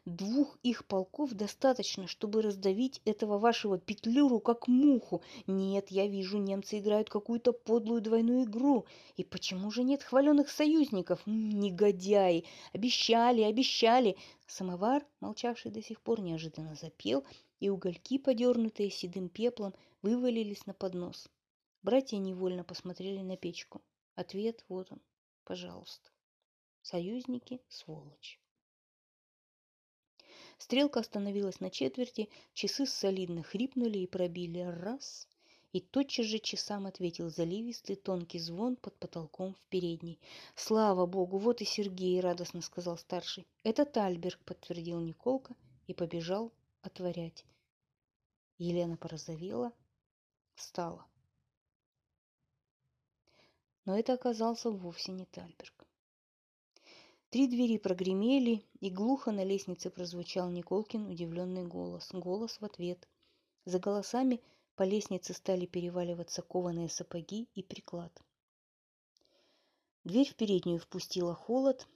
Двух 0.10 0.58
их 0.64 0.86
полков 0.86 1.34
достаточно, 1.34 2.08
чтобы 2.08 2.42
раздавить 2.42 3.02
этого 3.06 3.38
вашего 3.38 3.78
петлюру 3.78 4.40
как 4.40 4.68
муху. 4.68 5.22
Нет, 5.46 5.92
я 5.92 6.08
вижу, 6.08 6.38
немцы 6.38 6.80
играют 6.80 7.10
какую-то 7.10 7.54
подлую 7.54 8.02
двойную 8.02 8.46
игру. 8.46 8.86
И 9.18 9.24
почему 9.24 9.70
же 9.72 9.84
нет 9.84 10.02
хваленых 10.04 10.50
союзников? 10.50 11.22
Негодяи! 11.26 12.46
Обещали, 12.74 13.44
обещали!» 13.44 14.18
Самовар, 14.48 15.06
молчавший 15.20 15.72
до 15.72 15.84
сих 15.84 16.02
пор, 16.02 16.22
неожиданно 16.22 16.76
запел– 16.76 17.24
и 17.60 17.70
угольки, 17.70 18.18
подернутые 18.18 18.90
седым 18.90 19.30
пеплом, 19.30 19.74
вывалились 20.02 20.66
на 20.66 20.74
поднос. 20.74 21.28
Братья 21.82 22.18
невольно 22.18 22.64
посмотрели 22.64 23.22
на 23.22 23.38
печку. 23.38 23.82
Ответ 24.16 24.64
вот 24.70 24.92
он, 24.92 25.02
пожалуйста. 25.44 26.10
Союзники– 26.82 27.62
сволочь. 27.68 28.40
Стрелка 30.60 31.00
остановилась 31.00 31.62
на 31.62 31.72
четверти, 31.72 32.30
часы 32.54 32.86
солидно 32.86 33.44
хрипнули 33.44 34.00
и 34.00 34.08
пробили 34.08 34.60
раз. 34.60 35.28
И 35.72 35.80
тотчас 35.82 36.26
же 36.26 36.40
часам 36.40 36.86
ответил 36.86 37.30
заливистый 37.30 37.96
тонкий 37.96 38.40
звон 38.40 38.76
под 38.76 38.96
потолком 38.98 39.54
в 39.54 39.66
передней. 39.70 40.20
«Слава 40.56 41.06
богу, 41.06 41.38
вот 41.38 41.62
и 41.62 41.66
Сергей!»– 41.66 42.20
радостно 42.22 42.62
сказал 42.62 42.98
старший. 42.98 43.48
«Это 43.64 43.86
Тальберг»,– 43.86 44.40
подтвердил 44.46 45.00
Николка 45.00 45.56
и 45.88 45.94
побежал 45.94 46.52
отворять. 46.82 47.46
Елена 48.58 48.98
порозовела, 48.98 49.72
встала. 50.56 51.06
Но 53.86 53.98
это 53.98 54.14
оказался 54.14 54.72
вовсе 54.72 55.12
не 55.12 55.26
Тальберг. 55.26 55.79
Три 57.30 57.48
двери 57.48 57.78
прогремели, 57.78 58.64
и 58.80 58.90
глухо 58.90 59.32
на 59.32 59.44
лестнице 59.44 59.92
прозвучал 59.92 60.50
Николкин 60.50 61.06
удивленный 61.06 61.64
голос. 61.64 62.10
Голос 62.12 62.60
в 62.60 62.66
ответ. 62.66 63.08
За 63.66 63.78
голосами 63.78 64.42
по 64.76 64.82
лестнице 64.82 65.36
стали 65.36 65.68
переваливаться 65.68 66.42
кованые 66.42 66.90
сапоги 66.90 67.48
и 67.54 67.62
приклад. 67.62 68.12
Дверь 70.04 70.28
в 70.28 70.36
переднюю 70.36 70.80
впустила 70.80 71.36
холод, 71.36 71.88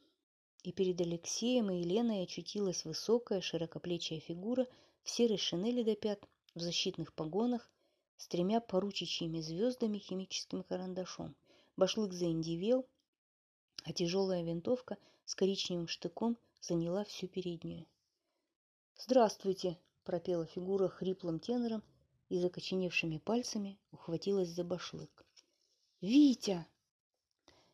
и 0.61 0.71
перед 0.71 1.01
Алексеем 1.01 1.71
и 1.71 1.79
Еленой 1.79 2.21
очутилась 2.21 2.85
высокая 2.85 3.41
широкоплечья 3.41 4.19
фигура 4.19 4.67
в 5.01 5.09
серой 5.09 5.39
шинели 5.39 5.81
до 5.81 5.95
пят, 5.95 6.23
в 6.53 6.59
защитных 6.59 7.11
погонах, 7.11 7.71
с 8.17 8.27
тремя 8.27 8.61
поручичьими 8.61 9.41
звездами 9.41 9.97
химическим 9.97 10.61
карандашом. 10.61 11.35
Башлык 11.75 12.13
заиндивел, 12.13 12.85
а 13.83 13.93
тяжелая 13.93 14.43
винтовка 14.43 14.97
с 15.25 15.35
коричневым 15.35 15.87
штыком 15.87 16.37
заняла 16.61 17.03
всю 17.03 17.27
переднюю. 17.27 17.85
«Здравствуйте!»– 18.97 19.77
пропела 20.03 20.45
фигура 20.45 20.87
хриплым 20.87 21.39
тенором 21.39 21.83
и 22.29 22.39
закоченевшими 22.39 23.17
пальцами 23.17 23.77
ухватилась 23.91 24.49
за 24.49 24.63
башлык. 24.63 25.25
«Витя!» 26.01 26.65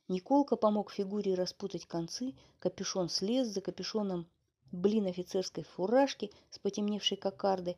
Николка 0.08 0.56
помог 0.56 0.92
фигуре 0.92 1.36
распутать 1.36 1.86
концы, 1.86 2.34
капюшон 2.58 3.10
слез, 3.10 3.48
за 3.48 3.62
капюшоном 3.62 4.28
блин 4.72 5.06
офицерской 5.06 5.64
фуражки 5.64 6.32
с 6.50 6.60
потемневшей 6.60 7.18
кокардой. 7.18 7.78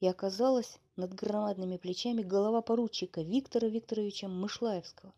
и 0.00 0.06
оказалась 0.06 0.78
над 0.96 1.14
громадными 1.14 1.78
плечами 1.78 2.22
голова 2.22 2.60
поручика 2.60 3.22
Виктора 3.22 3.68
Викторовича 3.68 4.28
Мышлаевского. 4.28 5.14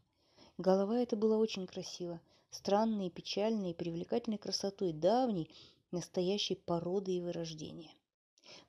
Голова 0.56 0.98
эта 0.98 1.16
была 1.16 1.36
очень 1.36 1.66
красива, 1.66 2.20
странной, 2.50 3.10
печальной 3.10 3.70
и 3.70 3.74
привлекательной 3.74 4.38
красотой 4.38 4.92
давней, 4.92 5.50
настоящей 5.90 6.54
породы 6.54 7.12
и 7.12 7.20
вырождения. 7.20 7.90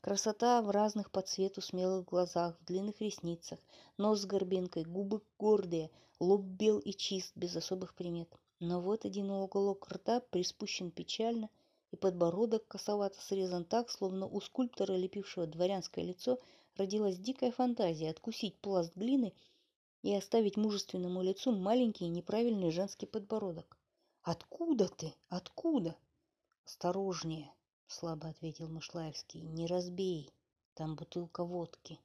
Красота 0.01 0.61
в 0.61 0.69
разных 0.69 1.11
по 1.11 1.21
цвету 1.21 1.61
смелых 1.61 2.05
глазах, 2.05 2.57
в 2.59 2.65
длинных 2.65 3.01
ресницах, 3.01 3.59
нос 3.97 4.21
с 4.21 4.25
горбинкой, 4.25 4.83
губы 4.83 5.21
гордые, 5.37 5.89
лоб 6.19 6.41
бел 6.41 6.79
и 6.79 6.93
чист, 6.93 7.31
без 7.35 7.55
особых 7.55 7.93
примет. 7.93 8.29
Но 8.59 8.81
вот 8.81 9.05
один 9.05 9.29
уголок 9.31 9.87
рта 9.89 10.19
приспущен 10.19 10.91
печально, 10.91 11.49
и 11.91 11.95
подбородок 11.95 12.67
косовато 12.67 13.19
срезан 13.21 13.65
так, 13.65 13.89
словно 13.89 14.27
у 14.27 14.41
скульптора, 14.41 14.93
лепившего 14.93 15.47
дворянское 15.47 16.05
лицо, 16.05 16.39
родилась 16.75 17.17
дикая 17.17 17.51
фантазия 17.51 18.09
откусить 18.09 18.57
пласт 18.59 18.95
глины 18.95 19.33
и 20.01 20.13
оставить 20.15 20.57
мужественному 20.57 21.21
лицу 21.21 21.51
маленький 21.51 22.07
неправильный 22.07 22.71
женский 22.71 23.05
подбородок. 23.05 23.77
«Откуда 24.21 24.87
ты? 24.87 25.13
Откуда?» 25.29 25.95
«Осторожнее!»— 26.65 27.51
слабо 27.87 28.29
ответил 28.29 28.69
Мышлаевский. 28.69 29.41
«Не 29.41 29.65
разбей, 29.65 30.31
там 30.73 30.95
бутылка 30.95 31.43
водки». 31.43 31.99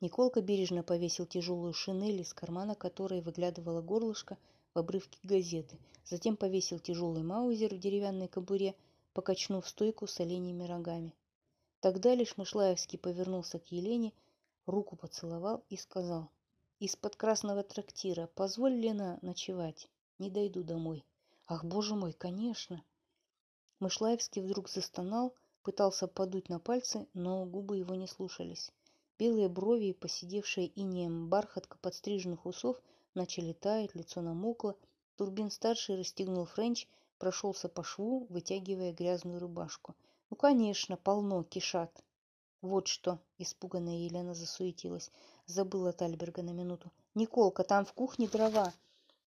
Николка 0.00 0.42
бережно 0.42 0.82
повесил 0.82 1.24
тяжелую 1.24 1.72
шинель, 1.72 2.20
из 2.20 2.34
кармана 2.34 2.74
которой 2.74 3.22
выглядывало 3.22 3.80
горлышко 3.80 4.36
в 4.74 4.78
обрывке 4.78 5.18
газеты. 5.22 5.78
Затем 6.04 6.36
повесил 6.36 6.78
тяжелый 6.78 7.22
маузер 7.22 7.74
в 7.74 7.78
деревянной 7.78 8.28
кобуре, 8.28 8.74
покачнув 9.14 9.66
стойку 9.66 10.06
с 10.06 10.20
оленями 10.20 10.64
рогами. 10.64 11.14
Тогда 11.80 12.14
лишь 12.14 12.36
Мышлаевский 12.36 12.98
повернулся 12.98 13.58
к 13.58 13.72
Елене, 13.72 14.12
руку 14.66 14.96
поцеловал 14.96 15.64
и 15.68 15.76
сказал. 15.76 16.30
«Из-под 16.78 17.16
красного 17.16 17.62
трактира 17.62 18.26
позволь, 18.34 18.74
Лена, 18.74 19.18
ночевать. 19.22 19.88
Не 20.18 20.30
дойду 20.30 20.62
домой». 20.62 21.04
«Ах, 21.48 21.64
боже 21.64 21.94
мой, 21.94 22.12
конечно!» 22.12 22.84
Мышлаевский 23.78 24.42
вдруг 24.42 24.68
застонал, 24.68 25.34
пытался 25.62 26.08
подуть 26.08 26.48
на 26.48 26.58
пальцы, 26.58 27.06
но 27.14 27.44
губы 27.44 27.76
его 27.76 27.94
не 27.94 28.08
слушались. 28.08 28.72
Белые 29.18 29.48
брови 29.48 29.86
и 29.86 29.92
поседевшая 29.92 30.66
инеем 30.66 31.28
бархатка 31.28 31.78
подстриженных 31.78 32.46
усов 32.46 32.80
начали 33.14 33.52
таять, 33.52 33.94
лицо 33.94 34.20
намокло. 34.20 34.76
Турбин-старший 35.16 35.96
расстегнул 35.96 36.44
френч, 36.44 36.86
прошелся 37.18 37.68
по 37.68 37.82
шву, 37.82 38.26
вытягивая 38.28 38.92
грязную 38.92 39.40
рубашку. 39.40 39.94
«Ну, 40.30 40.36
конечно, 40.36 40.96
полно, 40.96 41.42
кишат!» 41.44 42.02
«Вот 42.66 42.88
что!»– 42.88 43.18
испуганная 43.38 43.98
Елена 43.98 44.34
засуетилась. 44.34 45.10
Забыла 45.46 45.92
Тальберга 45.92 46.42
на 46.42 46.50
минуту. 46.50 46.90
«Николка, 47.14 47.62
там 47.64 47.84
в 47.84 47.92
кухне 47.92 48.28
дрова!» 48.28 48.72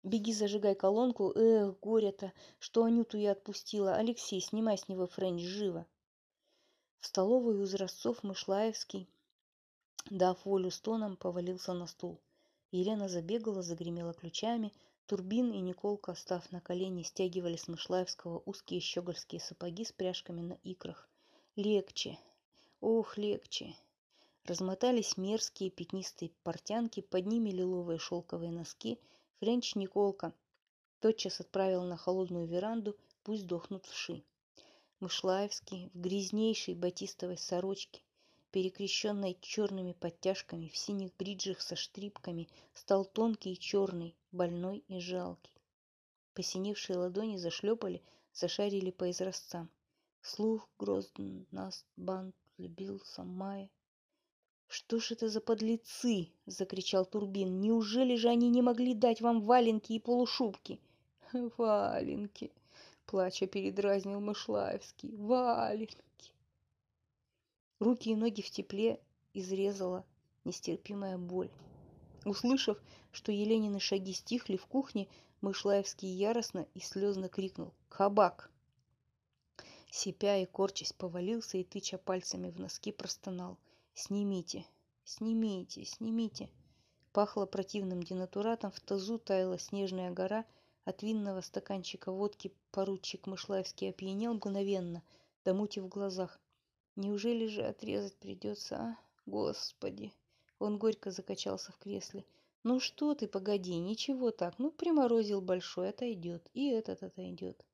Беги, 0.04 0.34
зажигай 0.34 0.76
колонку. 0.76 1.34
Эх, 1.36 1.80
горе-то, 1.80 2.32
что 2.58 2.84
Анюту 2.84 3.18
я 3.18 3.32
отпустила. 3.32 3.96
Алексей, 3.96 4.40
снимай 4.40 4.78
с 4.78 4.88
него 4.88 5.08
френч, 5.08 5.42
живо. 5.42 5.86
В 7.02 7.08
столовой 7.08 7.62
у 7.62 7.66
изразцов 7.66 8.24
Мышлаевский 8.24 9.10
дав 10.10 10.46
волю 10.46 10.72
стонам, 10.72 11.18
повалился 11.18 11.74
на 11.74 11.86
стул. 11.88 12.20
Елена 12.72 13.10
забегала, 13.10 13.62
загремела 13.62 14.14
ключами. 14.14 14.72
Турбин 15.06 15.52
и 15.52 15.60
Николка, 15.60 16.16
став 16.16 16.52
на 16.52 16.62
колени, 16.62 17.04
стягивали 17.04 17.58
с 17.58 17.68
Мышлаевского 17.68 18.42
узкие 18.46 18.80
щегольские 18.80 19.42
сапоги 19.42 19.84
с 19.84 19.92
пряжками 19.92 20.42
на 20.42 20.54
икрах. 20.64 21.10
Легче. 21.56 22.18
Ох, 22.82 23.18
легче. 23.18 23.76
Размотались 24.46 25.18
мерзкие 25.18 25.70
пятнистые 25.70 26.32
портянки, 26.44 27.02
под 27.02 27.26
ними 27.26 27.50
лиловые 27.50 28.00
шелковые 28.00 28.52
носки. 28.52 28.98
Френч 29.40 29.76
Николка 29.76 30.34
тотчас 31.02 31.42
отправил 31.42 31.84
на 31.84 31.98
холодную 31.98 32.48
веранду, 32.48 32.96
пусть 33.24 33.46
дохнут 33.46 33.86
вши. 33.86 34.24
Мышлаевский 35.02 35.90
в 35.94 36.00
грязнейшей 36.00 36.74
батистовой 36.74 37.38
сорочке, 37.38 38.02
перекрещенной 38.52 39.38
черными 39.42 39.92
подтяжками 39.92 40.70
в 40.70 40.78
синих 40.78 41.14
бриджах 41.18 41.60
со 41.60 41.76
штрипками, 41.76 42.48
стал 42.74 43.04
тонкий 43.04 43.54
и 43.54 43.60
черный, 43.60 44.16
больной 44.32 44.86
и 44.88 45.02
жалкий. 45.02 45.52
Посиневшие 46.34 46.98
ладони 46.98 47.36
зашлепали, 47.36 48.02
зашарили 48.34 48.92
по 48.92 49.12
изразцам. 49.12 49.70
Слух 50.22 50.70
грозн 50.78 51.44
нас 51.52 51.86
банд 51.98 52.34
любил 52.60 53.02
Самая. 53.06 53.70
«Что 54.68 55.00
ж 55.00 55.12
это 55.14 55.30
за 55.30 55.42
подлецы?»— 55.42 56.30
закричал 56.46 57.06
Турбин. 57.06 57.60
«Неужели 57.60 58.16
же 58.16 58.30
они 58.30 58.50
не 58.50 58.62
могли 58.62 58.94
дать 58.94 59.22
вам 59.22 59.42
валенки 59.42 59.94
и 59.94 60.00
полушубки?» 60.00 60.80
«Валенки!»— 61.58 62.52
плача 63.06 63.48
передразнил 63.48 64.20
Мышлаевский. 64.20 65.16
«Валенки!» 65.16 66.34
Руки 67.80 68.12
и 68.12 68.16
ноги 68.16 68.42
в 68.42 68.52
тепле 68.52 69.00
изрезала 69.34 70.06
нестерпимая 70.44 71.18
боль. 71.18 71.50
Услышав, 72.26 72.78
что 73.12 73.32
Еленины 73.32 73.80
шаги 73.80 74.14
стихли 74.14 74.58
в 74.58 74.66
кухне, 74.66 75.08
Мышлаевский 75.42 76.10
яростно 76.10 76.68
и 76.74 76.80
слезно 76.82 77.30
крикнул 77.30 77.74
«Кабак!». 77.88 78.52
Сипя 79.92 80.38
и 80.38 80.46
корчась 80.46 80.94
повалился 80.94 81.58
и, 81.58 81.64
тыча 81.64 81.98
пальцами 81.98 82.50
в 82.52 82.60
носки, 82.60 82.92
простонал 82.92 83.58
«Снимите! 83.94 84.66
Снимите! 85.04 85.84
Снимите!». 85.84 86.50
Пахло 87.12 87.48
противным 87.48 88.04
денатуратом, 88.04 88.72
в 88.72 88.80
тазу 88.80 89.18
таяла 89.18 89.58
снежная 89.58 90.12
гора, 90.12 90.46
от 90.86 91.02
винного 91.02 91.42
стаканчика 91.42 92.12
водки 92.12 92.54
поручик 92.72 93.26
Мышлаевский 93.26 93.90
опьянел 93.90 94.36
мгновенно, 94.36 95.02
до 95.44 95.54
мути 95.54 95.80
в 95.80 95.88
глазах. 95.88 96.40
Неужели 96.96 97.48
же 97.48 97.64
отрезать 97.64 98.16
придется, 98.18 98.76
а? 98.76 98.98
Господи! 99.26 100.14
Он 100.60 100.78
горько 100.78 101.12
закачался 101.12 101.72
в 101.72 101.78
кресле. 101.78 102.26
Ну 102.64 102.80
что 102.80 103.16
ты, 103.16 103.28
погоди, 103.28 103.76
ничего 103.78 104.32
так. 104.32 104.60
Ну, 104.60 104.70
приморозил 104.70 105.42
большой, 105.42 105.90
отойдет. 105.90 106.48
И 106.54 106.70
этот 106.70 107.04
отойдет. 107.04 107.66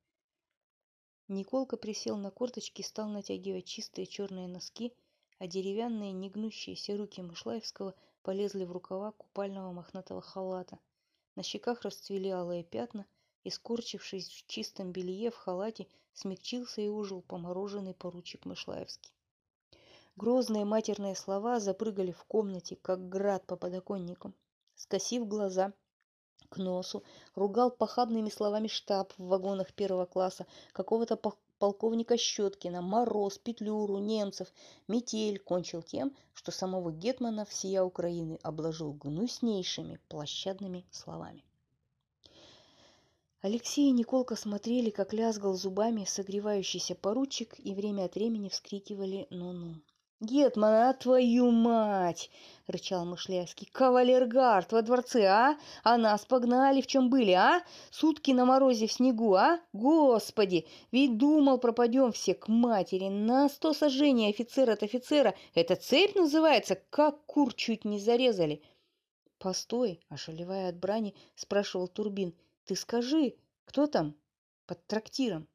Николка 1.27 1.75
присел 1.75 2.17
на 2.17 2.29
корточки 2.29 2.81
и 2.81 2.83
стал 2.83 3.09
натягивать 3.09 3.65
чистые 3.65 4.05
черные 4.05 4.47
носки, 4.47 4.93
а 5.39 5.47
деревянные 5.47 6.11
негнущиеся 6.11 6.95
руки 6.95 7.21
Мышлаевского 7.21 7.95
полезли 8.21 8.63
в 8.63 8.71
рукава 8.71 9.11
купального 9.11 9.71
мохнатого 9.71 10.21
халата. 10.21 10.77
На 11.35 11.43
щеках 11.43 11.81
расцвели 11.81 12.29
алые 12.29 12.63
пятна, 12.63 13.05
и, 13.43 13.49
скорчившись 13.49 14.29
в 14.29 14.47
чистом 14.47 14.91
белье 14.91 15.31
в 15.31 15.35
халате, 15.35 15.87
смягчился 16.13 16.81
и 16.81 16.89
ужил 16.89 17.21
помороженный 17.21 17.93
поручик 17.93 18.45
Мышлаевский. 18.45 19.13
Грозные 20.15 20.65
матерные 20.65 21.15
слова 21.15 21.59
запрыгали 21.59 22.11
в 22.11 22.23
комнате, 22.25 22.75
как 22.75 23.09
град 23.09 23.45
по 23.45 23.55
подоконникам. 23.55 24.33
Скосив 24.75 25.27
глаза 25.27 25.73
к 26.49 26.57
носу, 26.57 27.03
ругал 27.35 27.71
похабными 27.71 28.29
словами 28.29 28.67
штаб 28.67 29.13
в 29.17 29.27
вагонах 29.27 29.73
первого 29.73 30.05
класса, 30.05 30.45
какого-то 30.73 31.17
полковника 31.59 32.17
Щеткина, 32.17 32.81
Мороз, 32.81 33.37
Петлюру, 33.37 33.97
немцев. 33.97 34.53
Метель 34.87 35.39
кончил 35.39 35.81
тем, 35.81 36.15
что 36.33 36.51
самого 36.51 36.91
Гетмана 36.91 37.45
всея 37.45 37.83
Украины 37.83 38.39
обложил 38.43 38.93
гнуснейшими 38.93 39.99
площадными 40.07 40.85
словами. 40.91 41.43
Алексей 43.41 43.89
и 43.89 43.91
Николка 43.91 44.35
смотрели, 44.35 44.89
как 44.89 45.13
лязгал 45.13 45.53
зубами 45.53 46.05
согревающийся 46.05 46.95
поручик, 46.95 47.55
и 47.59 47.75
время 47.75 48.05
от 48.05 48.15
времени 48.15 48.49
вскрикивали 48.49 49.27
«ну-ну». 49.29 49.75
«Гетман, 50.21 50.73
а 50.73 50.93
твою 50.93 51.51
мать!»— 51.51 52.31
рычал 52.67 53.03
Мышлявский. 53.03 53.67
«Кавалергард 53.69 54.71
во 54.71 54.81
дворце, 54.81 55.25
а? 55.25 55.57
А 55.83 55.97
нас 55.97 56.25
погнали, 56.25 56.79
в 56.79 56.87
чем 56.87 57.09
были, 57.09 57.31
а? 57.31 57.61
Сутки 57.91 58.31
на 58.31 58.45
морозе 58.45 58.87
в 58.87 58.93
снегу, 58.93 59.35
а? 59.35 59.59
Господи! 59.73 60.67
Ведь 60.93 61.17
думал, 61.17 61.57
пропадем 61.57 62.13
все 62.13 62.33
к 62.33 62.47
матери. 62.47 63.09
На 63.09 63.49
сто 63.49 63.73
сожжений 63.73 64.29
офицер 64.29 64.69
от 64.69 64.83
офицера. 64.83 65.35
Это 65.53 65.75
цепь 65.75 66.15
называется? 66.15 66.81
Как 66.89 67.25
кур 67.25 67.53
чуть 67.53 67.83
не 67.83 67.99
зарезали!» 67.99 68.61
«Постой!»— 69.37 69.99
ошалевая 70.09 70.69
от 70.69 70.77
брани, 70.77 71.13
спрашивал 71.35 71.89
Турбин. 71.89 72.33
«Ты 72.63 72.77
скажи, 72.77 73.35
кто 73.65 73.85
там 73.85 74.15
под 74.65 74.85
трактиром?» 74.87 75.49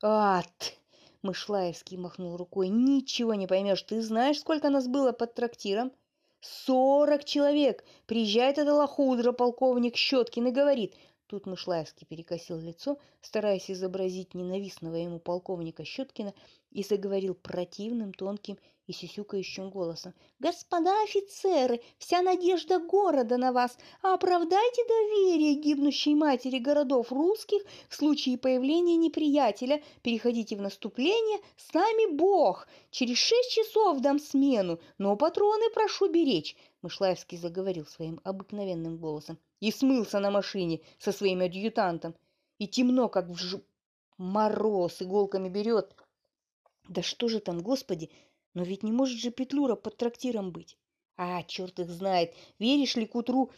«Ат!» 0.00 0.78
Мышлаевский 1.24 1.96
махнул 1.96 2.36
рукой. 2.36 2.68
«Ничего 2.68 3.32
не 3.34 3.46
поймешь. 3.46 3.82
Ты 3.82 4.02
знаешь, 4.02 4.40
сколько 4.40 4.68
нас 4.68 4.86
было 4.86 5.12
под 5.12 5.34
трактиром?» 5.34 5.90
«Сорок 6.40 7.24
человек! 7.24 7.82
Приезжает 8.06 8.58
эта 8.58 8.74
лохудра, 8.74 9.32
полковник 9.32 9.96
Щеткин, 9.96 10.48
и 10.48 10.50
говорит...» 10.50 10.94
Тут 11.26 11.46
Мышлаевский 11.46 12.06
перекосил 12.06 12.58
лицо, 12.58 12.98
стараясь 13.22 13.70
изобразить 13.70 14.34
ненавистного 14.34 14.96
ему 14.96 15.18
полковника 15.18 15.82
Щеткина, 15.82 16.34
и 16.70 16.82
заговорил 16.82 17.34
противным, 17.34 18.12
тонким 18.12 18.58
и 18.86 18.92
сюсюкающим 18.92 19.70
голосом. 19.70 20.12
«Господа 20.38 21.02
офицеры, 21.02 21.80
вся 21.96 22.20
надежда 22.20 22.78
города 22.78 23.38
на 23.38 23.52
вас! 23.52 23.78
Оправдайте 24.02 24.84
доверие 24.86 25.54
гибнущей 25.54 26.14
матери 26.14 26.58
городов 26.58 27.10
русских 27.10 27.62
в 27.88 27.94
случае 27.94 28.36
появления 28.36 28.96
неприятеля. 28.96 29.82
Переходите 30.02 30.56
в 30.56 30.60
наступление, 30.60 31.40
с 31.56 31.72
нами 31.72 32.14
Бог! 32.14 32.68
Через 32.90 33.16
шесть 33.16 33.52
часов 33.52 34.00
дам 34.00 34.18
смену, 34.18 34.78
но 34.98 35.16
патроны 35.16 35.70
прошу 35.70 36.10
беречь!» 36.10 36.54
Мышлаевский 36.82 37.38
заговорил 37.38 37.86
своим 37.86 38.20
обыкновенным 38.24 38.98
голосом 38.98 39.38
и 39.64 39.72
смылся 39.72 40.20
на 40.20 40.30
машине 40.30 40.82
со 40.98 41.10
своим 41.10 41.40
адъютантом. 41.40 42.14
И 42.58 42.68
темно, 42.68 43.08
как 43.08 43.30
в 43.30 43.36
ж... 43.36 43.60
мороз, 44.18 45.00
иголками 45.00 45.48
берет. 45.48 45.96
Да 46.86 47.02
что 47.02 47.28
же 47.28 47.40
там, 47.40 47.62
господи, 47.62 48.10
но 48.52 48.62
ведь 48.62 48.82
не 48.82 48.92
может 48.92 49.18
же 49.18 49.30
Петлюра 49.30 49.74
под 49.74 49.96
трактиром 49.96 50.50
быть. 50.50 50.76
А, 51.16 51.42
черт 51.44 51.80
их 51.80 51.88
знает, 51.88 52.34
веришь 52.58 52.96
ли 52.96 53.06
к 53.06 53.14
утру, 53.14 53.52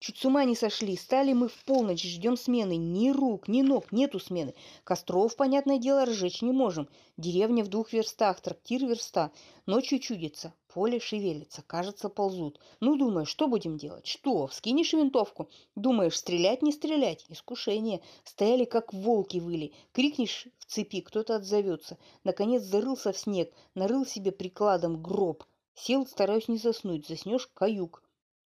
чуть 0.00 0.16
с 0.16 0.24
ума 0.24 0.44
не 0.44 0.56
сошли. 0.56 0.96
Стали 0.96 1.32
мы 1.32 1.46
в 1.46 1.64
полночь, 1.64 2.02
ждем 2.02 2.36
смены. 2.36 2.76
Ни 2.76 3.10
рук, 3.10 3.46
ни 3.46 3.62
ног, 3.62 3.92
нету 3.92 4.18
смены. 4.18 4.54
Костров, 4.82 5.36
понятное 5.36 5.78
дело, 5.78 6.04
разжечь 6.04 6.42
не 6.42 6.50
можем. 6.50 6.88
Деревня 7.16 7.62
в 7.62 7.68
двух 7.68 7.92
верстах, 7.92 8.40
трактир 8.40 8.84
верста. 8.84 9.30
Ночью 9.66 10.00
чудится, 10.00 10.54
поле 10.72 11.00
шевелится, 11.00 11.62
кажется, 11.66 12.08
ползут. 12.08 12.58
Ну, 12.80 12.96
думаешь, 12.96 13.28
что 13.28 13.46
будем 13.46 13.76
делать? 13.76 14.06
Что, 14.06 14.46
вскинешь 14.46 14.94
винтовку? 14.94 15.48
Думаешь, 15.76 16.16
стрелять, 16.16 16.62
не 16.62 16.72
стрелять? 16.72 17.26
Искушение. 17.28 18.00
Стояли, 18.24 18.64
как 18.64 18.94
волки 18.94 19.38
выли. 19.38 19.72
Крикнешь 19.92 20.48
в 20.58 20.64
цепи, 20.64 21.02
кто-то 21.02 21.36
отзовется. 21.36 21.98
Наконец 22.24 22.62
зарылся 22.62 23.12
в 23.12 23.18
снег, 23.18 23.52
нарыл 23.74 24.06
себе 24.06 24.32
прикладом 24.32 25.02
гроб. 25.02 25.44
Сел, 25.74 26.06
стараюсь 26.06 26.48
не 26.48 26.56
заснуть, 26.56 27.06
заснешь 27.06 27.48
каюк. 27.52 28.02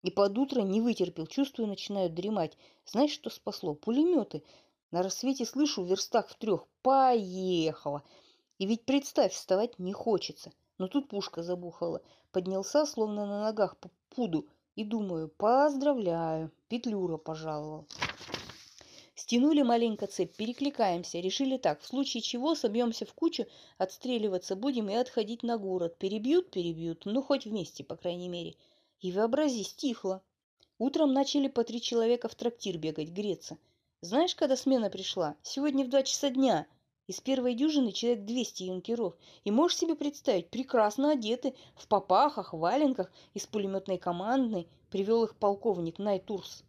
И 0.04 0.12
под 0.12 0.38
утро 0.38 0.62
не 0.62 0.80
вытерпел, 0.80 1.26
чувствую, 1.28 1.68
начинают 1.68 2.14
дремать. 2.14 2.58
Знаешь, 2.86 3.12
что 3.12 3.30
спасло? 3.30 3.74
Пулеметы. 3.74 4.44
На 4.92 5.02
рассвете 5.02 5.46
слышу 5.46 5.84
в 5.84 5.88
верстах 5.88 6.30
в 6.30 6.36
трех. 6.36 6.66
Поехала. 6.84 8.04
И 8.60 8.68
ведь 8.68 8.86
представь, 8.86 9.34
вставать 9.34 9.80
не 9.80 9.94
хочется. 9.94 10.52
Но 10.82 10.88
тут 10.88 11.10
пушка 11.10 11.44
забухала. 11.44 12.02
Поднялся, 12.32 12.88
словно 12.88 13.28
на 13.28 13.44
ногах 13.44 13.78
по 13.78 13.92
пуду. 14.10 14.48
И 14.76 14.84
думаю, 14.84 15.28
поздравляю, 15.28 16.52
Петлюра 16.70 17.18
пожаловал. 17.18 17.86
Стянули 19.14 19.62
маленько 19.62 20.08
цепь, 20.08 20.36
перекликаемся. 20.36 21.20
Решили 21.20 21.58
так, 21.58 21.82
в 21.82 21.86
случае 21.86 22.22
чего 22.24 22.56
собьемся 22.56 23.06
в 23.06 23.14
кучу, 23.14 23.46
отстреливаться 23.78 24.56
будем 24.56 24.90
и 24.90 24.96
отходить 24.96 25.44
на 25.44 25.60
город. 25.60 26.00
Перебьют, 26.00 26.50
перебьют, 26.50 27.04
ну 27.06 27.22
хоть 27.22 27.46
вместе, 27.46 27.84
по 27.84 27.96
крайней 27.96 28.28
мере. 28.28 28.56
И 29.02 29.12
вообрази, 29.12 29.62
стихло. 29.62 30.24
Утром 30.80 31.14
начали 31.14 31.48
по 31.48 31.64
три 31.64 31.80
человека 31.80 32.28
в 32.28 32.34
трактир 32.34 32.80
бегать, 32.80 33.10
греться. 33.10 33.60
Знаешь, 34.02 34.34
когда 34.34 34.56
смена 34.56 34.90
пришла? 34.90 35.36
Сегодня 35.44 35.86
в 35.86 35.90
два 35.90 36.02
часа 36.02 36.32
дня. 36.32 36.66
Из 37.12 37.20
первой 37.20 37.56
дюжины 37.56 37.92
человек 37.92 38.24
200 38.24 38.64
юнкеров. 38.64 39.16
И 39.44 39.52
можешь 39.52 39.78
себе 39.80 39.96
представить, 39.96 40.50
прекрасно 40.50 41.12
одеты, 41.12 41.54
в 41.76 41.90
попахах, 41.90 42.54
валенках, 42.54 43.12
из 43.34 43.46
пулеметной 43.46 43.98
командной, 43.98 44.70
привел 44.90 45.26
их 45.26 45.36
полковник 45.36 46.00
Найтурс. 46.00 46.64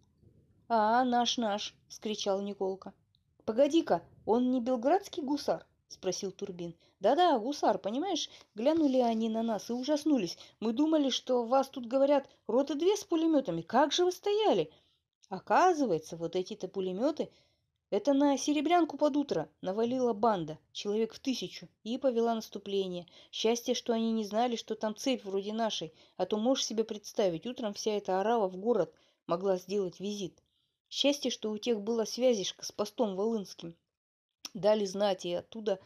«А, 0.68 1.04
наш-наш!»— 1.04 1.76
скричал 1.88 2.40
Николка. 2.40 2.92
«Погоди-ка, 3.44 4.02
он 4.26 4.50
не 4.50 4.60
белградский 4.60 5.22
гусар?»— 5.22 5.64
спросил 5.88 6.32
Турбин. 6.32 6.74
«Да-да, 6.98 7.38
гусар, 7.38 7.78
понимаешь? 7.78 8.28
Глянули 8.56 8.98
они 8.98 9.28
на 9.28 9.44
нас 9.44 9.70
и 9.70 9.72
ужаснулись. 9.72 10.36
Мы 10.58 10.72
думали, 10.72 11.10
что 11.10 11.44
вас 11.44 11.68
тут, 11.68 11.86
говорят, 11.86 12.28
роты 12.48 12.74
две 12.74 12.96
с 12.96 13.04
пулеметами. 13.04 13.62
Как 13.62 13.92
же 13.92 14.04
вы 14.04 14.10
стояли?» 14.10 14.72
Оказывается, 15.28 16.16
вот 16.16 16.34
эти-то 16.34 16.66
пулеметы 16.66 17.30
это 17.92 18.14
на 18.14 18.38
серебрянку 18.38 18.96
под 18.96 19.18
утро 19.18 19.50
навалила 19.60 20.14
банда, 20.14 20.58
человек 20.72 21.12
в 21.12 21.18
тысячу, 21.18 21.68
и 21.84 21.98
повела 21.98 22.34
наступление. 22.34 23.06
Счастье, 23.30 23.74
что 23.74 23.92
они 23.92 24.12
не 24.12 24.24
знали, 24.24 24.56
что 24.56 24.74
там 24.74 24.96
цепь 24.96 25.24
вроде 25.24 25.52
нашей, 25.52 25.92
а 26.16 26.24
то 26.24 26.38
можешь 26.38 26.64
себе 26.64 26.84
представить, 26.84 27.46
утром 27.46 27.74
вся 27.74 27.90
эта 27.90 28.18
орава 28.18 28.48
в 28.48 28.56
город 28.56 28.94
могла 29.26 29.58
сделать 29.58 30.00
визит. 30.00 30.42
Счастье, 30.88 31.30
что 31.30 31.50
у 31.50 31.58
тех 31.58 31.82
была 31.82 32.06
связишка 32.06 32.64
с 32.64 32.72
постом 32.72 33.14
Волынским. 33.14 33.76
Дали 34.54 34.86
знать, 34.86 35.26
и 35.26 35.34
оттуда 35.34 35.78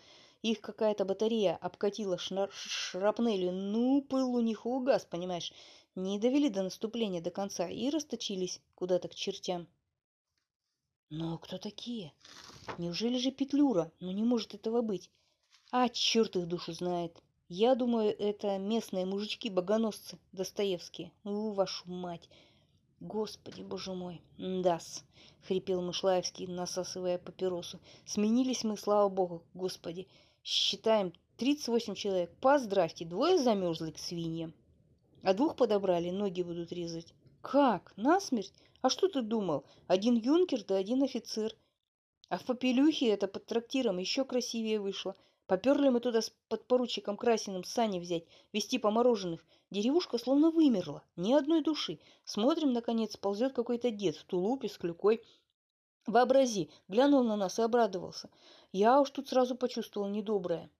их 0.42 0.60
какая-то 0.60 1.04
батарея 1.04 1.56
обкатила 1.56 2.18
шнар- 2.18 2.52
шрапнелью. 2.52 3.50
Ну, 3.50 4.00
пыл 4.00 4.32
у 4.32 4.40
них 4.40 4.64
угас, 4.64 5.04
понимаешь. 5.04 5.52
Не 5.96 6.20
довели 6.20 6.50
до 6.50 6.62
наступления 6.62 7.20
до 7.20 7.32
конца 7.32 7.68
и 7.68 7.90
расточились 7.90 8.60
куда-то 8.76 9.08
к 9.08 9.14
чертям. 9.16 9.66
Но 11.10 11.38
кто 11.38 11.58
такие? 11.58 12.12
Неужели 12.78 13.18
же 13.18 13.30
Петлюра? 13.30 13.92
Ну 14.00 14.10
не 14.10 14.24
может 14.24 14.54
этого 14.54 14.82
быть. 14.82 15.10
А, 15.70 15.88
черт 15.88 16.34
их 16.36 16.48
душу 16.48 16.72
знает. 16.72 17.22
Я 17.48 17.76
думаю, 17.76 18.16
это 18.18 18.58
местные 18.58 19.06
мужички-богоносцы 19.06 20.18
Достоевские. 20.32 21.12
У, 21.22 21.52
вашу 21.52 21.88
мать. 21.88 22.28
Господи, 22.98 23.62
боже 23.62 23.92
мой. 23.92 24.20
Дас, 24.36 25.04
хрипел 25.46 25.80
Мышлаевский, 25.80 26.48
насасывая 26.48 27.18
папиросу. 27.18 27.78
Сменились 28.04 28.64
мы, 28.64 28.76
слава 28.76 29.08
богу, 29.08 29.44
господи. 29.54 30.08
Считаем 30.42 31.12
38 31.36 31.94
человек. 31.94 32.34
Поздравьте, 32.40 33.04
двое 33.04 33.38
замерзли 33.38 33.92
к 33.92 33.98
свиньям. 33.98 34.54
А 35.22 35.34
двух 35.34 35.54
подобрали, 35.54 36.10
ноги 36.10 36.42
будут 36.42 36.72
резать. 36.72 37.14
Как? 37.42 37.92
Насмерть? 37.96 38.52
А 38.82 38.90
что 38.90 39.08
ты 39.08 39.22
думал? 39.22 39.64
Один 39.86 40.14
юнкер 40.14 40.64
да 40.64 40.76
один 40.76 41.02
офицер. 41.02 41.54
А 42.28 42.38
в 42.38 42.44
Попелюхе 42.44 43.08
это 43.08 43.28
под 43.28 43.46
трактиром 43.46 43.98
еще 43.98 44.24
красивее 44.24 44.80
вышло. 44.80 45.16
Поперли 45.46 45.90
мы 45.90 46.00
туда 46.00 46.22
с 46.22 46.32
подпоручиком 46.48 47.16
Красиным 47.16 47.62
сани 47.62 48.00
взять, 48.00 48.24
вести 48.52 48.78
помороженных. 48.78 49.44
Деревушка 49.70 50.18
словно 50.18 50.50
вымерла, 50.50 51.04
ни 51.14 51.32
одной 51.32 51.62
души. 51.62 52.00
Смотрим, 52.24 52.72
наконец, 52.72 53.16
ползет 53.16 53.52
какой-то 53.52 53.90
дед 53.90 54.16
в 54.16 54.24
тулупе 54.24 54.68
с 54.68 54.76
клюкой. 54.76 55.22
Вообрази, 56.06 56.70
глянул 56.88 57.22
на 57.22 57.36
нас 57.36 57.58
и 57.58 57.62
обрадовался. 57.62 58.28
Я 58.72 59.00
уж 59.00 59.10
тут 59.10 59.28
сразу 59.28 59.56
почувствовал 59.56 60.08
недоброе. 60.08 60.70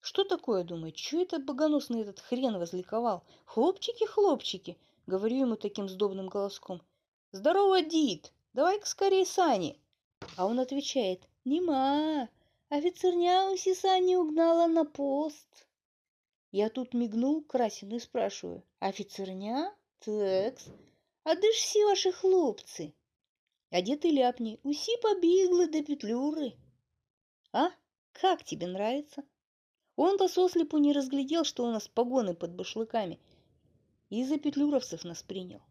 Что 0.00 0.24
такое, 0.24 0.64
думаю, 0.64 0.92
чё 0.92 1.22
это 1.22 1.38
богоносный 1.38 2.02
этот 2.02 2.20
хрен 2.20 2.58
возликовал? 2.58 3.24
Хлопчики, 3.46 4.04
хлопчики, 4.04 4.76
говорю 5.06 5.36
ему 5.36 5.56
таким 5.56 5.88
сдобным 5.88 6.28
голоском. 6.28 6.82
«Здорово, 7.34 7.82
Дид! 7.82 8.32
Давай-ка 8.52 8.86
скорее 8.86 9.26
сани!» 9.26 9.76
А 10.36 10.46
он 10.46 10.60
отвечает, 10.60 11.28
«Нема, 11.44 12.28
офицерня 12.68 13.50
уси 13.50 13.74
сани 13.74 14.14
угнала 14.14 14.68
на 14.68 14.84
пост». 14.84 15.66
Я 16.52 16.68
тут 16.68 16.94
мигнул 16.94 17.42
Красину 17.42 17.96
и 17.96 17.98
спрашиваю, 17.98 18.62
«Офицерня? 18.78 19.74
Текс, 19.98 20.68
а 21.24 21.34
де 21.34 21.52
ж 21.52 21.58
всі 21.58 21.84
ваши 21.84 22.12
хлопцы?» 22.12 22.92
А 23.70 23.80
дед 23.80 24.04
ляпни, 24.04 24.60
«Уси 24.62 24.96
побегли 25.02 25.66
до 25.66 25.82
петлюры». 25.82 26.52
А? 27.52 27.70
Как 28.12 28.44
тебе 28.44 28.68
нравится? 28.68 29.24
Он-то 29.96 30.28
сослепу 30.28 30.78
не 30.78 30.92
разглядел, 30.92 31.42
что 31.42 31.64
у 31.64 31.72
нас 31.72 31.88
погоны 31.88 32.34
под 32.34 32.52
башлыками. 32.52 33.18
И 34.08 34.24
за 34.24 34.38
петлюровцев 34.38 35.02
нас 35.04 35.24
принял. 35.24 35.62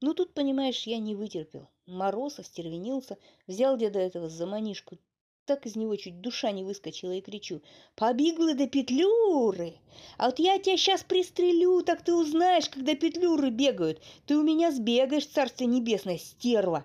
Ну 0.00 0.14
тут, 0.14 0.32
понимаешь, 0.32 0.86
я 0.86 0.98
не 0.98 1.16
вытерпел. 1.16 1.68
Мороз 1.86 2.38
остервенился, 2.38 3.18
взял 3.48 3.76
деда 3.76 3.98
этого 3.98 4.28
за 4.28 4.46
манишку, 4.46 4.98
так 5.44 5.66
из 5.66 5.74
него 5.74 5.96
чуть 5.96 6.20
душа 6.20 6.52
не 6.52 6.62
выскочила 6.62 7.12
и 7.12 7.20
кричу. 7.20 7.62
«Побеглы 7.96 8.54
до 8.54 8.68
петлюры! 8.68 9.74
А 10.16 10.26
вот 10.26 10.38
я 10.38 10.58
тебя 10.58 10.76
сейчас 10.76 11.02
пристрелю, 11.02 11.82
так 11.82 12.04
ты 12.04 12.14
узнаешь, 12.14 12.68
когда 12.68 12.94
петлюры 12.94 13.50
бегают. 13.50 14.00
Ты 14.26 14.36
у 14.36 14.42
меня 14.42 14.70
сбегаешь, 14.70 15.26
царство 15.26 15.64
небесное, 15.64 16.18
стерва!» 16.18 16.84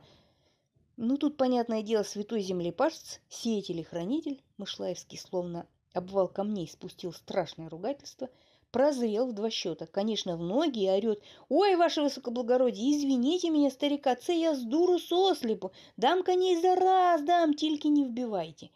Ну, 0.95 1.17
тут, 1.17 1.37
понятное 1.37 1.83
дело, 1.83 2.03
святой 2.03 2.41
землепашец, 2.41 3.19
сеятель 3.29 3.81
и 3.81 3.83
хранитель, 3.83 4.41
Мышлаевский 4.57 5.19
словно 5.19 5.67
обвал 5.93 6.27
камней 6.27 6.67
спустил 6.67 7.13
страшное 7.13 7.69
ругательство– 7.69 8.29
прозрел 8.73 9.27
в 9.27 9.33
два 9.33 9.49
счета. 9.49 9.85
Конечно, 9.85 10.35
в 10.35 10.41
ноги 10.41 10.83
и 10.83 10.89
орет. 10.89 11.21
«Ой, 11.47 11.75
ваше 11.75 12.01
высокоблагородие, 12.01 12.97
извините 12.97 13.51
меня, 13.51 13.69
старика, 13.71 14.15
це 14.15 14.35
я 14.37 14.55
с 14.55 14.63
дуру 14.63 14.99
сослепу. 14.99 15.71
Дам 15.97 16.23
коней 16.23 16.57
за 16.57 16.75
раз, 16.75 17.21
дам, 17.21 17.53
тільки 17.53 17.89
не 17.89 18.03
вбивайте». 18.03 18.69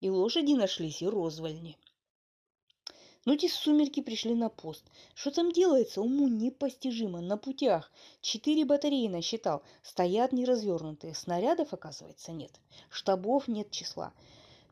И 0.00 0.10
лошади 0.10 0.54
нашлись, 0.54 1.02
и 1.02 1.08
розвальни. 1.08 1.76
Но 3.26 3.36
те 3.36 3.48
сумерки 3.48 4.02
пришли 4.02 4.34
на 4.34 4.48
пост. 4.48 4.84
Что 5.14 5.30
там 5.30 5.52
делается, 5.52 6.00
уму 6.00 6.28
непостижимо. 6.28 7.20
На 7.20 7.36
путях 7.36 7.90
четыре 8.20 8.64
батареи 8.64 9.08
насчитал. 9.08 9.62
Стоят 9.82 10.32
неразвернутые. 10.32 11.14
Снарядов, 11.14 11.72
оказывается, 11.72 12.32
нет. 12.32 12.52
Штабов 12.90 13.48
нет 13.48 13.70
числа. 13.70 14.12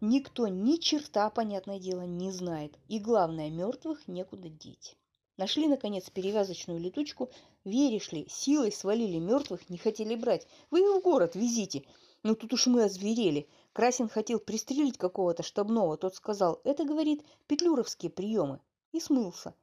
Никто 0.04 0.48
ни 0.48 0.78
черта, 0.78 1.30
понятное 1.30 1.78
дело, 1.78 2.00
не 2.00 2.32
знает. 2.32 2.76
И 2.88 2.98
главное, 2.98 3.50
мертвых 3.50 4.08
некуда 4.08 4.48
деть. 4.48 4.96
Нашли, 5.36 5.68
наконец, 5.68 6.10
перевязочную 6.10 6.80
летучку. 6.80 7.30
Веришь 7.64 8.10
ли, 8.10 8.26
силой 8.28 8.72
свалили 8.72 9.20
мертвых, 9.20 9.70
не 9.70 9.78
хотели 9.78 10.16
брать. 10.16 10.48
Вы 10.72 10.80
их 10.80 10.96
в 10.96 11.02
город 11.02 11.36
везите. 11.36 11.84
Ну 12.24 12.34
тут 12.34 12.52
уж 12.52 12.66
мы 12.66 12.82
озверели. 12.82 13.48
Красин 13.72 14.08
хотел 14.08 14.40
пристрелить 14.40 14.98
какого-то 14.98 15.44
штабного. 15.44 15.96
Тот 15.96 16.16
сказал, 16.16 16.60
это, 16.64 16.84
говорит, 16.84 17.24
петлюровские 17.46 18.10
приемы. 18.10 18.58
И 18.90 18.98
смылся. 18.98 19.54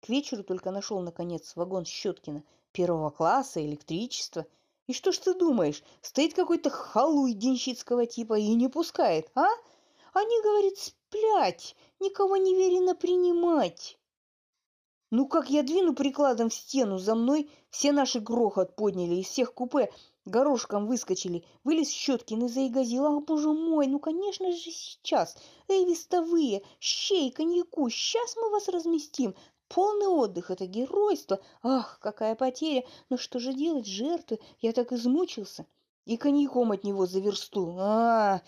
К 0.00 0.08
вечеру 0.08 0.42
только 0.42 0.72
нашел, 0.72 0.98
наконец, 0.98 1.54
вагон 1.54 1.84
Щеткина. 1.84 2.42
Первого 2.72 3.10
класса, 3.10 3.64
электричество. 3.64 4.44
И 4.86 4.92
что 4.92 5.12
ж 5.12 5.18
ты 5.18 5.34
думаешь, 5.34 5.82
стоит 6.00 6.34
какой-то 6.34 6.70
халуй 6.70 7.32
денщицкого 7.32 8.06
типа 8.06 8.38
и 8.38 8.54
не 8.54 8.68
пускает, 8.68 9.30
а? 9.34 9.46
Они, 10.12 10.42
говорит, 10.42 10.78
сплять, 10.78 11.76
никого 12.00 12.36
не 12.36 12.54
верено 12.54 12.94
принимать. 12.94 13.98
Ну, 15.10 15.26
как 15.26 15.50
я 15.50 15.62
двину 15.62 15.94
прикладом 15.94 16.50
в 16.50 16.54
стену, 16.54 16.98
за 16.98 17.14
мной 17.14 17.50
все 17.70 17.92
наши 17.92 18.20
грохот 18.20 18.76
подняли, 18.76 19.16
из 19.16 19.26
всех 19.26 19.54
купе 19.54 19.90
горошком 20.24 20.86
выскочили. 20.86 21.44
Вылез 21.64 21.90
Щеткин 21.90 22.44
и 22.44 22.48
заигазил. 22.48 23.06
А, 23.06 23.20
боже 23.20 23.52
мой, 23.52 23.86
ну, 23.86 23.98
конечно 23.98 24.50
же, 24.50 24.58
сейчас. 24.58 25.36
Эй, 25.68 25.84
вестовые, 25.84 26.62
щей, 26.80 27.30
коньяку, 27.30 27.88
сейчас 27.88 28.36
мы 28.36 28.50
вас 28.50 28.68
разместим. 28.68 29.34
Полный 29.68 30.06
отдых– 30.06 30.50
это 30.52 30.66
геройство. 30.66 31.40
Ах, 31.62 31.98
какая 32.00 32.34
потеря. 32.34 32.84
Но 33.10 33.16
что 33.16 33.38
же 33.38 33.52
делать, 33.52 33.86
жертвы? 33.86 34.38
Я 34.60 34.72
так 34.72 34.92
измучился. 34.92 35.66
И 36.04 36.16
коньяком 36.16 36.70
от 36.70 36.84
него 36.84 37.06
за 37.06 37.18
версту. 37.18 37.74
А, 37.78 38.36
-а, 38.36 38.38
-а 38.38 38.40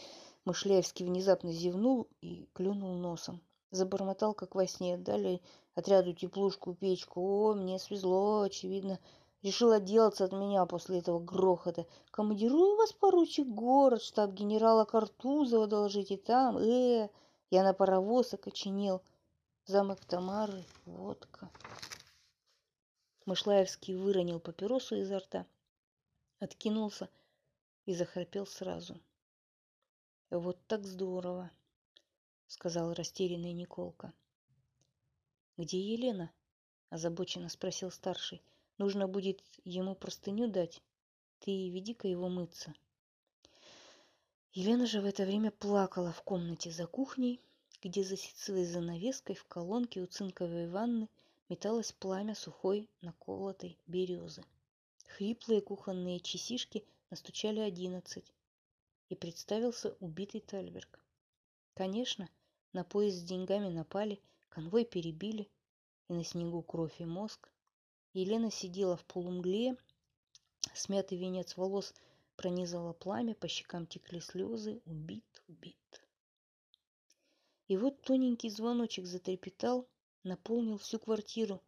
Мышляевский 0.44 1.04
внезапно 1.04 1.52
зевнул 1.52 2.06
и 2.20 2.48
клюнул 2.54 2.94
носом. 2.94 3.40
Забормотал, 3.70 4.32
как 4.32 4.54
во 4.54 4.66
сне. 4.66 4.96
Далее 4.96 5.40
отряду 5.74 6.12
теплушку, 6.12 6.74
печку. 6.74 7.20
О, 7.20 7.54
мне 7.54 7.78
свезло, 7.78 8.44
очевидно. 8.44 8.98
Решил 9.42 9.72
отделаться 9.72 10.24
от 10.24 10.32
меня 10.32 10.64
после 10.66 11.00
этого 11.00 11.18
грохота. 11.18 11.86
Командирую 12.10 12.76
вас, 12.76 12.92
поручик, 12.92 13.46
город, 13.46 14.02
штаб 14.02 14.30
генерала 14.32 14.84
Картузова, 14.84 15.66
доложите 15.66 16.16
там. 16.16 16.58
Э, 16.58 17.08
я 17.50 17.62
на 17.62 17.74
паровоз 17.74 18.34
окоченел. 18.34 19.02
Замок 19.70 20.02
Тамары, 20.06 20.64
водка. 20.86 21.50
Мышлаевский 23.26 23.96
выронил 23.96 24.40
папиросу 24.40 24.96
изо 24.96 25.18
рта, 25.18 25.46
откинулся 26.38 27.10
и 27.84 27.92
захрапел 27.92 28.46
сразу. 28.46 28.98
Вот 30.30 30.58
так 30.68 30.86
здорово, 30.86 31.50
сказал 32.46 32.94
растерянный 32.94 33.52
Николка. 33.52 34.14
Где 35.58 35.78
Елена? 35.78 36.32
озабоченно 36.88 37.50
спросил 37.50 37.90
старший. 37.90 38.42
Нужно 38.78 39.06
будет 39.06 39.44
ему 39.64 39.94
простыню 39.94 40.50
дать. 40.50 40.82
Ты 41.40 41.68
веди-ка 41.68 42.08
его 42.08 42.30
мыться. 42.30 42.72
Елена 44.54 44.86
же 44.86 45.02
в 45.02 45.04
это 45.04 45.26
время 45.26 45.50
плакала 45.50 46.10
в 46.10 46.22
комнате 46.22 46.70
за 46.70 46.86
кухней, 46.86 47.42
где 47.82 48.02
за 48.02 48.16
ситцевой 48.16 48.64
занавеской 48.64 49.34
в 49.34 49.44
колонке 49.44 50.00
у 50.00 50.06
цинковой 50.06 50.68
ванны 50.68 51.08
металось 51.48 51.92
пламя 51.92 52.34
сухой 52.34 52.88
наколотой 53.00 53.78
березы. 53.86 54.44
Хриплые 55.06 55.60
кухонные 55.60 56.20
часишки 56.20 56.84
настучали 57.10 57.60
одиннадцать, 57.60 58.32
и 59.08 59.14
представился 59.14 59.96
убитый 60.00 60.40
Тальберг. 60.40 61.00
Конечно, 61.74 62.28
на 62.72 62.84
поезд 62.84 63.18
с 63.18 63.22
деньгами 63.22 63.68
напали, 63.68 64.20
конвой 64.48 64.84
перебили, 64.84 65.48
и 66.08 66.12
на 66.12 66.24
снегу 66.24 66.62
кровь 66.62 67.00
и 67.00 67.04
мозг, 67.04 67.48
Елена 68.12 68.50
сидела 68.50 68.96
в 68.96 69.04
полумгле, 69.04 69.76
смятый 70.74 71.18
венец 71.18 71.56
волос 71.56 71.94
пронизало 72.36 72.92
пламя, 72.92 73.34
по 73.34 73.48
щекам 73.48 73.86
текли 73.86 74.20
слезы. 74.20 74.80
Убит, 74.86 75.42
убит. 75.48 76.07
И 77.68 77.76
вот 77.76 78.00
тоненький 78.00 78.48
звоночек 78.48 79.04
затрепетал, 79.04 79.86
наполнил 80.24 80.78
всю 80.78 80.98
квартиру. 80.98 81.62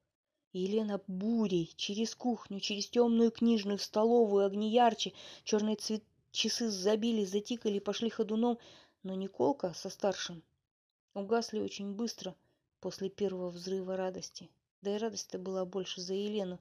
Елена 0.52 1.00
бурей 1.06 1.72
через 1.76 2.14
кухню, 2.14 2.58
через 2.58 2.88
темную 2.88 3.30
книжную, 3.30 3.78
столовую, 3.78 4.46
огни 4.46 4.70
ярче, 4.70 5.12
черные 5.44 5.76
цвет... 5.76 6.02
часы 6.32 6.70
забили, 6.70 7.24
затикали, 7.24 7.78
пошли 7.78 8.08
ходуном, 8.08 8.58
но 9.02 9.14
Николка 9.14 9.74
со 9.74 9.90
старшим 9.90 10.42
угасли 11.12 11.60
очень 11.60 11.94
быстро 11.94 12.34
после 12.80 13.10
первого 13.10 13.50
взрыва 13.50 13.96
радости. 13.96 14.48
Да 14.80 14.96
и 14.96 14.98
радость-то 14.98 15.38
была 15.38 15.66
больше 15.66 16.00
за 16.00 16.14
Елену. 16.14 16.58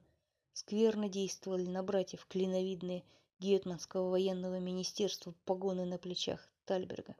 Скверно 0.51 1.07
действовали 1.07 1.65
на 1.65 1.81
братьев 1.81 2.25
клиновидные 2.27 3.05
Гетманского 3.39 4.09
военного 4.09 4.59
министерства 4.59 5.33
погоны 5.45 5.85
на 5.85 5.97
плечах 5.97 6.45
Тальберга. 6.65 7.15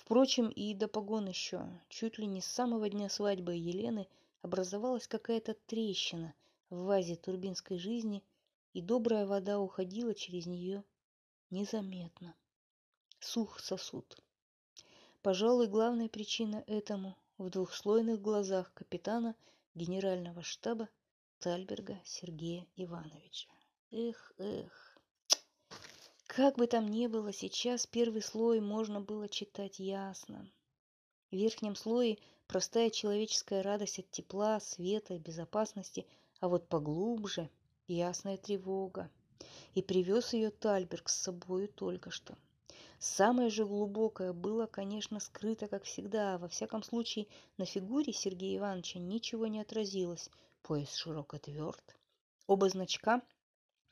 Впрочем, 0.00 0.48
и 0.48 0.72
до 0.72 0.88
погон 0.88 1.28
еще, 1.28 1.62
чуть 1.90 2.16
ли 2.16 2.26
не 2.26 2.40
с 2.40 2.46
самого 2.46 2.88
дня 2.88 3.10
свадьбы 3.10 3.54
Елены, 3.54 4.08
образовалась 4.40 5.06
какая-то 5.06 5.54
трещина 5.66 6.34
в 6.70 6.84
вазе 6.84 7.16
турбинской 7.16 7.76
жизни, 7.76 8.24
и 8.72 8.80
добрая 8.80 9.26
вода 9.26 9.60
уходила 9.60 10.14
через 10.14 10.46
нее 10.46 10.84
незаметно. 11.50 12.34
Сух 13.18 13.60
сосуд. 13.60 14.16
Пожалуй, 15.20 15.66
главная 15.66 16.08
причина 16.08 16.64
этому 16.66 17.14
в 17.36 17.50
двухслойных 17.50 18.22
глазах 18.22 18.72
капитана– 18.72 19.36
генерального 19.74 20.42
штаба 20.42 20.88
Тальберга 21.40 22.00
Сергея 22.06 22.66
Ивановича. 22.76 23.50
Эх, 23.90 24.32
эх. 24.38 24.89
Как 26.40 26.56
бы 26.56 26.66
там 26.66 26.88
ни 26.88 27.06
было, 27.06 27.34
сейчас 27.34 27.86
первый 27.86 28.22
слой 28.22 28.60
можно 28.60 28.98
было 28.98 29.28
читать 29.28 29.78
ясно. 29.78 30.50
В 31.30 31.36
верхнем 31.36 31.76
слое 31.76 32.16
простая 32.46 32.88
человеческая 32.88 33.60
радость 33.60 33.98
от 33.98 34.10
тепла, 34.10 34.58
света, 34.58 35.18
безопасности, 35.18 36.06
а 36.40 36.48
вот 36.48 36.66
поглубже 36.66 37.50
ясная 37.88 38.38
тревога. 38.38 39.10
И 39.74 39.82
привез 39.82 40.32
ее 40.32 40.50
Тальберг 40.50 41.10
с 41.10 41.20
собою 41.20 41.68
только 41.68 42.10
что. 42.10 42.38
Самое 42.98 43.50
же 43.50 43.66
глубокое 43.66 44.32
было, 44.32 44.64
конечно, 44.64 45.20
скрыто, 45.20 45.68
как 45.68 45.84
всегда. 45.84 46.38
Во 46.38 46.48
всяком 46.48 46.82
случае, 46.82 47.26
на 47.58 47.66
фигуре 47.66 48.14
Сергея 48.14 48.60
Ивановича 48.60 48.98
ничего 48.98 49.46
не 49.46 49.60
отразилось. 49.60 50.30
Пояс 50.62 50.94
широко 50.94 51.36
тверд. 51.36 51.98
Оба 52.46 52.70
значка 52.70 53.20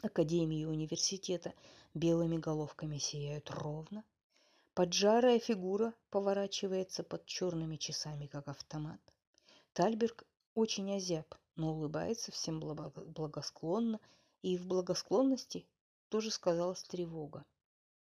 Академии 0.00 0.60
и 0.60 0.64
университета 0.64 1.52
белыми 1.98 2.36
головками 2.36 2.98
сияют 2.98 3.50
ровно. 3.50 4.04
Поджарая 4.74 5.40
фигура 5.40 5.92
поворачивается 6.10 7.02
под 7.02 7.26
черными 7.26 7.76
часами, 7.76 8.26
как 8.26 8.46
автомат. 8.48 9.00
Тальберг 9.72 10.24
очень 10.54 10.94
озяб, 10.94 11.34
но 11.56 11.72
улыбается 11.72 12.30
всем 12.30 12.60
благосклонно, 12.60 14.00
и 14.42 14.56
в 14.56 14.66
благосклонности 14.66 15.66
тоже 16.08 16.30
сказалась 16.30 16.84
тревога. 16.84 17.44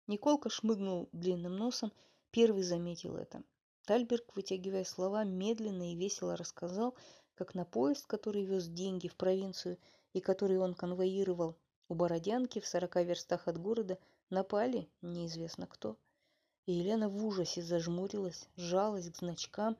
Николка 0.06 0.50
шмыгнул 0.50 1.08
длинным 1.12 1.56
носом, 1.56 1.92
первый 2.30 2.62
заметил 2.62 3.16
это. 3.16 3.42
Тальберг, 3.84 4.36
вытягивая 4.36 4.84
слова, 4.84 5.24
медленно 5.24 5.92
и 5.92 5.96
весело 5.96 6.36
рассказал, 6.36 6.94
как 7.34 7.54
на 7.54 7.64
поезд, 7.64 8.06
который 8.06 8.44
вез 8.44 8.68
деньги 8.68 9.08
в 9.08 9.16
провинцию 9.16 9.78
и 10.12 10.20
который 10.20 10.58
он 10.58 10.74
конвоировал 10.74 11.56
у 11.92 11.94
Бородянки 11.94 12.58
в 12.58 12.66
сорока 12.66 13.02
верстах 13.02 13.48
от 13.48 13.58
города, 13.58 13.98
напали 14.30 14.88
неизвестно 15.02 15.66
кто. 15.66 15.98
И 16.64 16.72
Елена 16.72 17.10
в 17.10 17.22
ужасе 17.22 17.60
зажмурилась, 17.60 18.48
сжалась 18.56 19.10
к 19.10 19.16
значкам. 19.18 19.76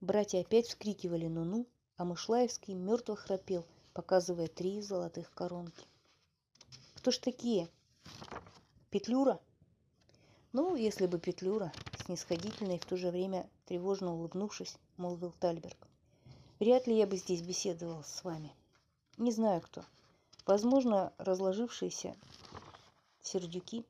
Братья 0.00 0.40
опять 0.40 0.68
вскрикивали 0.68 1.26
«ну-ну», 1.26 1.66
а 1.96 2.04
Мышлаевский 2.04 2.74
мертво 2.74 3.16
храпел, 3.16 3.66
показывая 3.92 4.46
три 4.46 4.80
золотых 4.80 5.32
коронки. 5.32 5.84
«Кто 6.94 7.10
ж 7.10 7.18
такие?» 7.18 7.68
Петлюра? 8.90 9.40
Ну, 10.52 10.76
если 10.76 11.08
бы 11.08 11.18
Петлюра, 11.18 11.72
снисходительно 12.04 12.76
и 12.76 12.78
в 12.78 12.86
то 12.86 12.96
же 12.96 13.10
время 13.10 13.50
тревожно 13.64 14.14
улыбнувшись, 14.14 14.76
молвил 14.96 15.34
Тальберг. 15.40 15.88
Вряд 16.60 16.86
ли 16.86 16.96
я 16.96 17.08
бы 17.08 17.16
здесь 17.16 17.42
беседовал 17.42 18.04
с 18.04 18.22
вами. 18.22 18.54
Не 19.18 19.32
знаю 19.32 19.60
кто. 19.60 19.84
Возможно, 20.46 21.12
разложившиеся 21.18 22.14
сердюки. 23.20 23.84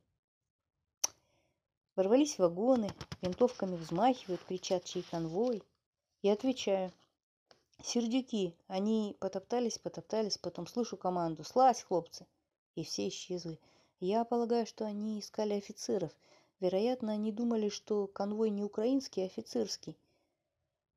Ворвались 1.95 2.37
в 2.37 2.39
вагоны, 2.39 2.91
винтовками 3.21 3.77
взмахивают, 3.77 4.43
кричат 4.43 4.85
чей 4.85 5.03
конвой. 5.03 5.63
Я 6.23 6.33
отвечаю. 6.33 6.93
Сердюки, 7.83 8.57
они 8.69 9.19
потоптались, 9.21 9.79
потоптались, 9.79 10.39
потом 10.39 10.67
слышу 10.67 10.97
команду 10.97 11.45
«Слазь, 11.45 11.83
хлопцы!» 11.83 12.27
И 12.75 12.85
все 12.85 13.09
исчезли. 13.09 13.61
Я 14.01 14.25
полагаю, 14.25 14.65
что 14.65 14.87
они 14.87 15.21
искали 15.21 15.53
офицеров. 15.53 16.11
Вероятно, 16.61 17.13
они 17.13 17.33
думали, 17.33 17.69
что 17.69 18.07
конвой 18.07 18.49
не 18.49 18.65
украинский, 18.65 19.25
а 19.25 19.27
офицерский. 19.27 19.95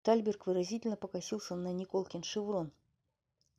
Тальберг 0.04 0.48
выразительно 0.48 0.96
покосился 0.96 1.56
на 1.56 1.74
Николкин 1.74 2.24
шеврон. 2.24 2.72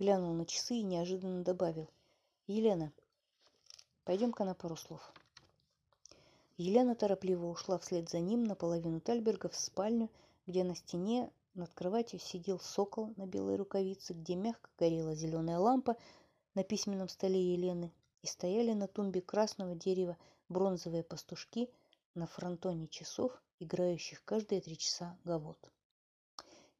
Глянул 0.01 0.33
на 0.33 0.47
часы 0.47 0.77
и 0.77 0.83
неожиданно 0.83 1.45
добавил. 1.45 1.91
«Елена, 2.47 2.91
пойдем-ка 4.05 4.47
на 4.47 4.55
пару 4.55 4.75
слов». 4.75 5.13
Елена 6.57 6.95
торопливо 6.95 7.49
ушла 7.49 7.79
вслед 7.79 8.09
за 8.09 8.19
ним 8.19 8.45
наполовину 8.45 9.03
Тальберга 9.03 9.51
в 9.51 9.57
спальню, 9.57 10.09
где 10.47 10.65
на 10.65 10.75
стене 10.75 11.31
над 11.53 11.75
кроватью 11.75 12.19
сидел 12.19 12.59
сокол 12.59 13.13
на 13.19 13.27
белой 13.27 13.57
рукавице, 13.57 14.15
где 14.15 14.37
мягко 14.37 14.71
горела 14.79 15.15
зеленая 15.15 15.59
лампа 15.59 15.99
на 16.55 16.65
письменном 16.65 17.11
столе 17.11 17.53
Елены, 17.53 17.93
и 18.23 18.27
стояли 18.27 18.73
на 18.73 18.89
тумбе 18.89 19.21
красного 19.21 19.75
дерева 19.75 20.17
бронзовые 20.49 21.03
пастушки 21.03 21.69
на 22.15 22.27
фронтоне 22.27 22.89
часов, 22.89 23.39
играющих 23.59 24.25
каждые 24.25 24.63
три 24.63 24.79
часа 24.79 25.19
гавот. 25.25 25.59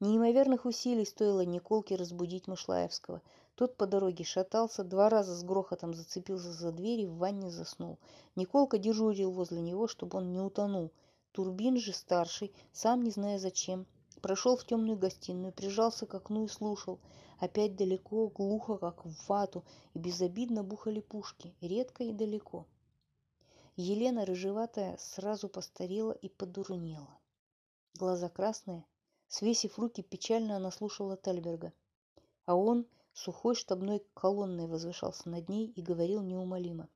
Неимоверных 0.01 0.65
усилий 0.65 1.05
стоило 1.05 1.45
Николке 1.45 1.95
разбудить 1.95 2.49
Мышлаевского. 2.49 3.21
Тот 3.55 3.77
по 3.77 3.87
дороге 3.87 4.25
шатался, 4.25 4.83
два 4.83 5.11
раза 5.11 5.35
с 5.35 5.45
грохотом 5.45 5.93
зацепился 5.93 6.53
за 6.53 6.73
дверь 6.73 7.01
и 7.01 7.07
в 7.07 7.19
ванне 7.19 7.51
заснул. 7.51 7.99
Николка 8.35 8.79
дежурил 8.79 9.31
возле 9.31 9.61
него, 9.61 9.89
чтобы 9.89 10.17
он 10.17 10.33
не 10.33 10.41
утонул. 10.41 10.91
Турбин 11.33 11.77
же 11.77 11.93
старший, 11.93 12.51
сам 12.73 13.03
не 13.03 13.11
зная 13.11 13.39
зачем, 13.39 13.87
прошел 14.23 14.57
в 14.57 14.65
темную 14.65 14.97
гостиную, 14.97 15.53
прижался 15.53 16.07
к 16.07 16.15
окну 16.15 16.47
и 16.47 16.49
слушал. 16.49 16.99
Опять 17.39 17.77
далеко, 17.77 18.29
глухо, 18.29 18.79
как 18.79 19.05
в 19.05 19.29
вату, 19.29 19.65
и 19.93 19.99
безобидно 19.99 20.65
бухали 20.65 21.01
пушки, 21.01 21.55
редко 21.61 22.05
и 22.05 22.13
далеко. 22.15 22.67
Елена 23.77 24.25
рыжеватая 24.25 24.97
сразу 24.97 25.51
постарела 25.51 26.13
и 26.13 26.31
подурнела. 26.31 27.19
Глаза 27.99 28.31
красные, 28.31 28.87
Свесив 29.31 29.79
руки, 29.79 30.03
печально 30.03 30.57
она 30.57 30.73
слушала 30.73 31.17
Тальберга. 31.17 31.73
А 32.47 32.57
он 32.57 32.85
сухой 33.13 33.55
штабной 33.55 34.05
колонной 34.13 34.67
возвышался 34.67 35.29
над 35.29 35.49
ней 35.49 35.69
и 35.69 35.83
говорил 35.83 36.21
неумолимо. 36.21 36.89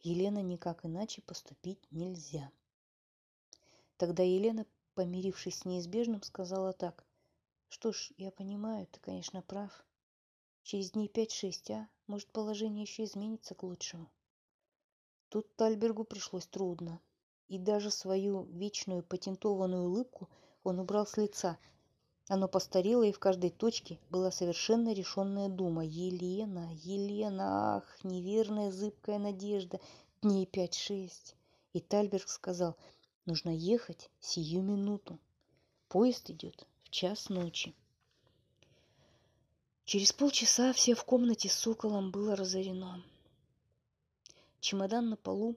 Елена 0.00 0.42
никак 0.42 0.86
иначе 0.86 1.20
поступить 1.22 1.80
нельзя. 1.90 2.52
Тогда 3.96 4.22
Елена, 4.22 4.64
помирившись 4.94 5.58
с 5.58 5.64
неизбежным, 5.64 6.22
сказала 6.22 6.72
так. 6.72 7.04
Что 7.66 7.90
ж, 7.90 8.12
я 8.16 8.30
понимаю, 8.30 8.86
ты, 8.86 9.00
конечно, 9.00 9.42
прав. 9.42 9.84
Через 10.62 10.92
дней 10.92 11.08
пять-шесть, 11.08 11.68
а? 11.72 11.88
Может, 12.06 12.30
положение 12.30 12.82
еще 12.82 13.02
изменится 13.02 13.56
к 13.56 13.64
лучшему. 13.64 14.08
Тут 15.30 15.56
Тальбергу 15.56 16.04
пришлось 16.04 16.46
трудно. 16.46 17.00
И 17.48 17.58
даже 17.58 17.90
свою 17.90 18.44
вечную 18.44 19.02
патентованную 19.02 19.88
улыбку– 19.88 20.28
он 20.64 20.80
убрал 20.80 21.06
с 21.06 21.16
лица. 21.16 21.58
Оно 22.28 22.46
постарело, 22.46 23.02
и 23.02 23.12
в 23.12 23.18
каждой 23.18 23.50
точке 23.50 23.98
была 24.10 24.30
совершенно 24.30 24.92
решенная 24.92 25.48
дума. 25.48 25.84
Елена, 25.84 26.70
Елена, 26.74 27.76
ах, 27.76 28.04
неверная 28.04 28.70
зыбкая 28.70 29.18
надежда, 29.18 29.80
дней 30.20 30.44
пять-шесть. 30.44 31.36
И 31.72 31.80
Тальберг 31.80 32.28
сказал, 32.28 32.76
нужно 33.24 33.50
ехать 33.50 34.10
сию 34.20 34.62
минуту. 34.62 35.18
Поезд 35.88 36.28
идет 36.30 36.66
в 36.82 36.90
час 36.90 37.30
ночи. 37.30 37.74
Через 39.84 40.12
полчаса 40.12 40.74
все 40.74 40.94
в 40.94 41.04
комнате 41.04 41.48
с 41.48 41.54
соколом 41.54 42.10
было 42.10 42.36
разорено. 42.36 43.02
Чемодан 44.60 45.08
на 45.08 45.16
полу 45.16 45.56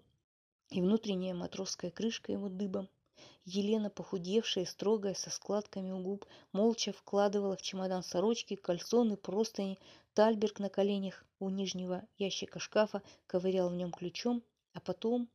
и 0.70 0.80
внутренняя 0.80 1.34
матросская 1.34 1.92
крышка 1.92 2.32
его 2.32 2.48
дыбом– 2.48 2.88
Елена, 3.46 3.90
похудевшая, 3.90 4.66
строгая, 4.66 5.14
со 5.14 5.30
складками 5.30 5.92
у 5.92 6.00
губ, 6.00 6.26
молча 6.52 6.92
вкладывала 6.92 7.56
в 7.56 7.62
чемодан 7.62 8.04
сорочки, 8.04 8.56
кальсоны, 8.56 9.18
простыни. 9.18 9.80
Тальберг 10.14 10.60
на 10.60 10.70
коленях 10.70 11.26
у 11.40 11.50
нижнего 11.50 12.06
ящика 12.18 12.60
шкафа 12.60 13.02
ковырял 13.28 13.70
в 13.70 13.76
нем 13.76 13.92
ключом, 13.92 14.44
а 14.74 14.80
потом... 14.80 15.30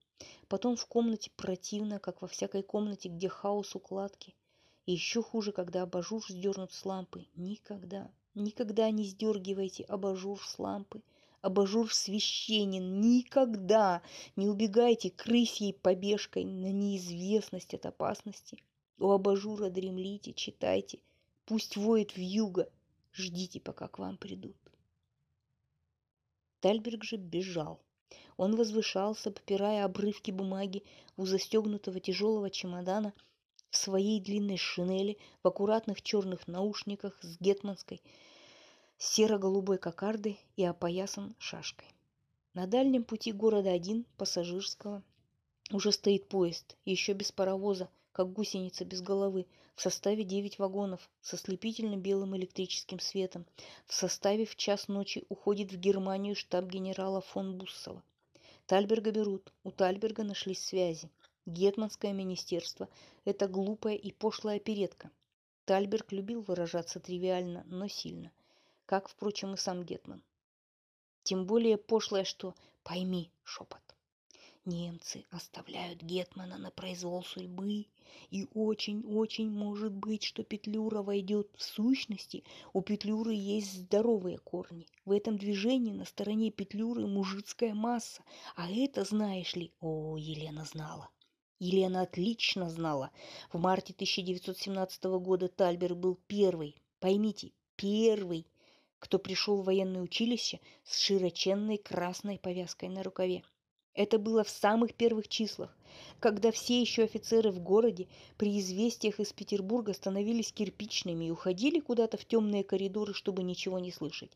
Потом 0.49 0.77
в 0.77 0.87
комнате 0.87 1.31
противно, 1.37 1.99
как 1.99 2.23
во 2.23 2.29
всякой 2.29 2.63
комнате, 2.63 3.11
где 3.11 3.29
хаос 3.29 3.75
укладки. 3.75 4.35
И 4.87 4.93
еще 4.93 5.23
хуже, 5.23 5.53
когда 5.53 5.83
абажур 5.83 6.25
сдернут 6.27 6.73
с 6.73 6.85
лампы. 6.87 7.27
Никогда, 7.35 8.11
никогда 8.35 8.91
не 8.91 9.05
сдергивайте 9.05 9.85
абажур 9.85 10.41
с 10.43 10.59
лампы– 10.59 11.03
абажур 11.47 11.95
священен. 11.95 13.01
Никогда 13.01 14.03
не 14.35 14.49
убегайте 14.49 15.11
крысьей 15.11 15.73
побежкой 15.73 16.45
на 16.45 16.73
неизвестность 16.73 17.73
от 17.73 17.87
опасности. 17.87 18.63
У 18.99 19.11
абажура 19.11 19.71
дремлите, 19.71 20.33
читайте. 20.33 20.99
Пусть 21.45 21.77
воет 21.77 22.17
в 22.17 22.19
юго. 22.19 22.69
Ждите, 23.13 23.61
пока 23.61 23.87
к 23.87 23.99
вам 24.01 24.17
придут. 24.17 24.57
Тальберг 26.61 27.05
же 27.05 27.17
бежал. 27.17 27.81
Он 28.37 28.57
возвышался, 28.57 29.31
попирая 29.31 29.85
обрывки 29.85 30.33
бумаги 30.33 30.83
у 31.17 31.27
застегнутого 31.27 32.01
тяжелого 32.01 32.51
чемодана 32.51 33.15
в 33.71 33.77
своей 33.77 34.21
длинной 34.21 34.57
шинели, 34.57 35.17
в 35.45 35.49
аккуратных 35.49 36.03
черных 36.03 36.49
наушниках 36.49 37.17
с 37.23 37.39
гетманской– 37.39 38.03
серо-голубой 38.99 39.77
кокардой 39.77 40.41
и 40.57 40.65
опоясан 40.65 41.35
шашкой. 41.39 41.87
На 42.55 42.67
дальнем 42.67 43.05
пути 43.05 43.31
города 43.33 43.71
один, 43.71 44.07
пассажирского, 44.17 45.03
уже 45.71 45.93
стоит 45.93 46.29
поезд, 46.29 46.77
еще 46.87 47.13
без 47.13 47.31
паровоза, 47.31 47.91
как 48.13 48.33
гусеница 48.33 48.87
без 48.87 49.03
головы, 49.03 49.47
в 49.75 49.83
составе 49.83 50.25
9 50.25 50.59
вагонов 50.59 51.11
со 51.21 51.37
слепительно 51.37 51.97
белым 51.97 52.35
электрическим 52.37 52.99
светом. 52.99 53.45
В 53.85 53.93
составе 53.93 54.47
в 54.47 54.57
час 54.57 54.89
ночи 54.89 55.27
уходит 55.29 55.73
в 55.73 55.77
Германию 55.77 56.35
штаб 56.35 56.65
генерала 56.65 57.21
фон 57.21 57.59
Буссова. 57.59 58.03
Тальберга 58.65 59.11
берут, 59.11 59.53
у 59.63 59.71
Тальберга 59.71 60.23
нашлись 60.23 60.65
связи. 60.65 61.11
Гетманское 61.45 62.15
министерство– 62.15 62.89
это 63.27 63.47
глупая 63.47 63.97
и 63.97 64.11
пошлая 64.11 64.57
оперетка. 64.57 65.11
Тальберг 65.67 66.13
любил 66.13 66.41
выражаться 66.41 66.99
тривиально, 66.99 67.65
но 67.67 67.87
сильно– 67.89 68.33
как, 68.87 69.09
впрочем, 69.09 69.55
и 69.55 69.57
сам 69.57 69.85
Гетман. 69.85 70.23
Тем 71.25 71.45
более 71.45 71.77
пошлое, 71.77 72.25
что 72.25 72.55
«пойми, 72.85 73.31
шепот». 73.43 73.83
Немцы 74.65 75.25
оставляют 75.31 76.03
Гетмана 76.03 76.59
на 76.59 76.71
произвол 76.73 77.23
судьбы, 77.23 77.87
и 78.31 78.49
очень-очень 78.53 79.49
может 79.49 79.93
быть, 79.93 80.25
что 80.25 80.43
Петлюра 80.43 81.03
войдет 81.03 81.49
в 81.57 81.63
сущности. 81.63 82.43
У 82.73 82.81
Петлюры 82.81 83.33
есть 83.33 83.73
здоровые 83.73 84.39
корни. 84.39 84.89
В 85.05 85.13
этом 85.13 85.39
движении 85.39 85.93
на 85.93 86.05
стороне 86.05 86.51
Петлюры 86.51 87.07
мужицкая 87.07 87.75
масса. 87.75 88.25
А 88.57 88.69
это, 88.69 89.05
знаешь 89.05 89.55
ли, 89.55 89.73
о, 89.81 90.17
Елена 90.17 90.65
знала. 90.65 91.11
Елена 91.61 92.03
отлично 92.03 92.69
знала. 92.69 93.13
В 93.53 93.59
марте 93.59 93.93
1917 93.93 95.05
года 95.05 95.49
Тальбер 95.49 95.95
был 95.95 96.19
первый, 96.27 96.75
поймите, 96.99 97.53
первый 97.77 98.47
кто 98.99 99.19
пришел 99.19 99.61
в 99.61 99.65
военное 99.65 100.03
училище 100.03 100.61
с 100.85 100.99
широченной 100.99 101.79
красной 101.79 102.39
повязкой 102.39 102.89
на 102.89 103.03
рукаве. 103.03 103.43
Это 103.95 104.19
было 104.19 104.45
в 104.45 104.51
самых 104.51 104.95
первых 104.95 105.27
числах, 105.27 105.75
когда 106.21 106.53
все 106.53 106.81
еще 106.81 107.05
офицеры 107.05 107.51
в 107.51 107.61
городе 107.61 108.09
при 108.37 108.59
известиях 108.61 109.21
из 109.21 109.33
Петербурга 109.33 109.95
становились 109.95 110.53
кирпичными 110.53 111.25
и 111.25 111.31
уходили 111.31 111.81
куда-то 111.81 112.19
в 112.19 112.27
темные 112.27 112.63
коридоры, 112.63 113.15
чтобы 113.15 113.43
ничего 113.43 113.79
не 113.79 113.91
слышать. 113.91 114.33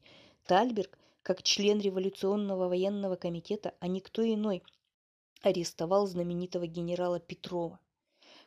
Тальберг, 0.46 0.98
как 1.22 1.42
член 1.42 1.78
революционного 1.78 2.68
военного 2.68 3.16
комитета, 3.16 3.74
а 3.80 3.86
никто 3.86 4.22
иной, 4.22 4.62
арестовал 5.42 6.06
знаменитого 6.06 6.66
генерала 6.66 7.20
Петрова. 7.20 7.78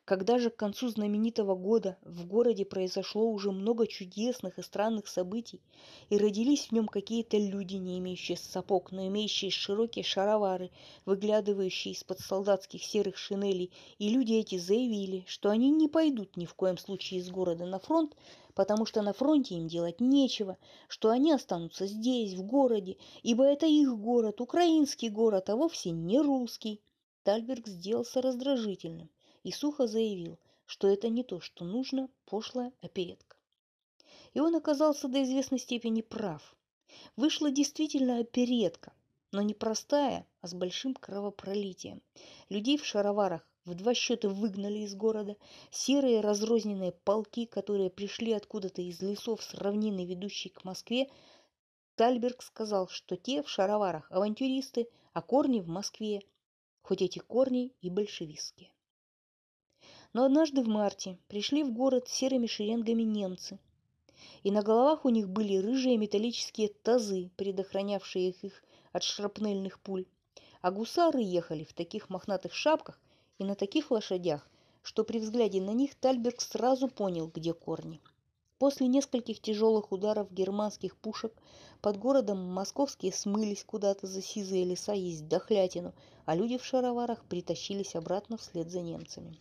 Когда 0.06 0.38
же 0.38 0.50
к 0.50 0.58
концу 0.58 0.90
знаменитого 0.90 1.56
года 1.56 1.98
в 2.02 2.28
городе 2.28 2.66
произошло 2.66 3.26
уже 3.30 3.54
много 3.54 3.88
чудесных 3.88 4.60
и 4.60 4.62
странных 4.62 5.08
событий, 5.08 5.62
и 6.10 6.18
родились 6.18 6.68
в 6.68 6.72
нем 6.74 6.90
какие-то 6.90 7.38
люди, 7.38 7.76
не 7.76 8.00
имеющие 8.00 8.36
сапог, 8.36 8.92
но 8.92 9.08
имеющие 9.08 9.50
широкие 9.50 10.04
шаровары, 10.04 10.72
выглядывающие 11.06 11.94
из-под 11.94 12.20
солдатских 12.20 12.84
серых 12.84 13.16
шинелей, 13.16 13.72
и 13.98 14.10
люди 14.10 14.34
эти 14.34 14.58
заявили, 14.58 15.24
что 15.26 15.50
они 15.50 15.72
не 15.72 15.88
пойдут 15.88 16.36
ни 16.36 16.46
в 16.46 16.54
коем 16.54 16.78
случае 16.78 17.22
из 17.22 17.30
города 17.30 17.66
на 17.66 17.80
фронт, 17.80 18.14
потому 18.56 18.86
что 18.86 19.04
на 19.04 19.14
фронте 19.14 19.56
им 19.56 19.70
делать 19.70 20.02
нечего, 20.02 20.58
что 20.90 21.12
они 21.12 21.32
останутся 21.32 21.88
здесь, 21.88 22.34
в 22.34 22.44
городе, 22.44 22.98
ибо 23.22 23.46
это 23.46 23.68
их 23.68 23.98
город, 23.98 24.42
украинский 24.42 25.08
город, 25.08 25.50
а 25.50 25.56
вовсе 25.56 25.92
не 25.92 26.20
русский. 26.20 26.82
Тальберг 27.24 27.68
сделался 27.68 28.22
раздражительным 28.22 29.10
и 29.44 29.52
сухо 29.52 29.88
заявил, 29.88 30.40
что 30.66 30.88
это 30.88 31.10
не 31.10 31.24
то, 31.24 31.40
что 31.40 31.66
нужно, 31.66 32.10
пошлая 32.26 32.72
оперетка. 32.82 33.38
И 34.34 34.40
он 34.40 34.56
оказался 34.56 35.08
до 35.08 35.24
известной 35.24 35.60
степени 35.60 36.02
прав. 36.02 36.56
Вышла 37.16 37.52
действительно 37.52 38.20
оперетка, 38.20 38.94
но 39.32 39.42
не 39.42 39.54
простая, 39.54 40.28
а 40.42 40.48
с 40.48 40.54
большим 40.54 40.94
кровопролитием. 40.94 42.02
Людей 42.50 42.78
в 42.78 42.86
шароварах 42.86 43.48
в 43.66 43.76
два 43.76 43.94
счета 43.94 44.30
выгнали 44.30 44.80
из 44.80 44.94
города. 44.94 45.38
Серые 45.72 46.22
разрозненные 46.22 46.92
полки, 46.92 47.46
которые 47.46 47.90
пришли 47.90 48.34
откуда-то 48.34 48.82
из 48.82 49.02
лесов 49.02 49.42
с 49.42 49.54
равнины, 49.54 50.06
ведущей 50.06 50.50
к 50.50 50.64
Москве, 50.64 51.10
Тальберг 51.96 52.42
сказал, 52.42 52.88
что 52.90 53.16
те 53.16 53.44
в 53.44 53.50
шароварах 53.50 54.12
авантюристы, 54.12 54.88
а 55.14 55.22
корни 55.22 55.60
в 55.62 55.68
Москве, 55.68 56.22
хоть 56.82 57.02
эти 57.02 57.20
корни 57.20 57.72
и 57.82 57.90
большевистские. 57.90 58.72
Но 60.14 60.26
однажды 60.26 60.62
в 60.62 60.68
марте 60.68 61.18
пришли 61.28 61.64
в 61.64 61.74
город 61.74 62.08
серыми 62.08 62.46
шеренгами 62.46 63.02
немцы, 63.02 63.58
и 64.44 64.52
на 64.52 64.62
головах 64.62 65.06
у 65.06 65.10
них 65.10 65.28
были 65.28 65.58
рыжие 65.58 65.98
металлические 65.98 66.70
тазы, 66.70 67.32
предохранявшие 67.36 68.30
их 68.30 68.64
от 68.92 69.02
шрапнельных 69.02 69.80
пуль, 69.80 70.06
а 70.62 70.70
гусары 70.70 71.22
ехали 71.22 71.64
в 71.64 71.74
таких 71.74 72.12
мохнатых 72.12 72.54
шапках 72.54 73.02
и 73.40 73.44
на 73.44 73.56
таких 73.56 73.90
лошадях, 73.90 74.48
что 74.84 75.04
при 75.04 75.18
взгляде 75.18 75.62
на 75.62 75.72
них 75.72 75.96
Тальберг 75.96 76.42
сразу 76.42 76.88
понял, 76.90 77.32
где 77.34 77.54
корни. 77.54 78.00
После 78.60 78.88
нескольких 78.88 79.42
тяжелых 79.42 79.92
ударов 79.92 80.32
германских 80.32 80.96
пушек 80.96 81.34
под 81.82 81.98
городом 81.98 82.38
московские 82.38 83.12
смылись 83.14 83.64
куда-то 83.64 84.06
за 84.06 84.22
сизые 84.22 84.64
леса 84.64 84.94
есть 84.94 85.28
дохлятину, 85.28 85.94
а 86.26 86.36
люди 86.36 86.60
в 86.60 86.64
шароварах 86.64 87.26
притащились 87.26 87.96
обратно 87.96 88.38
вслед 88.38 88.70
за 88.70 88.82
немцами. 88.82 89.40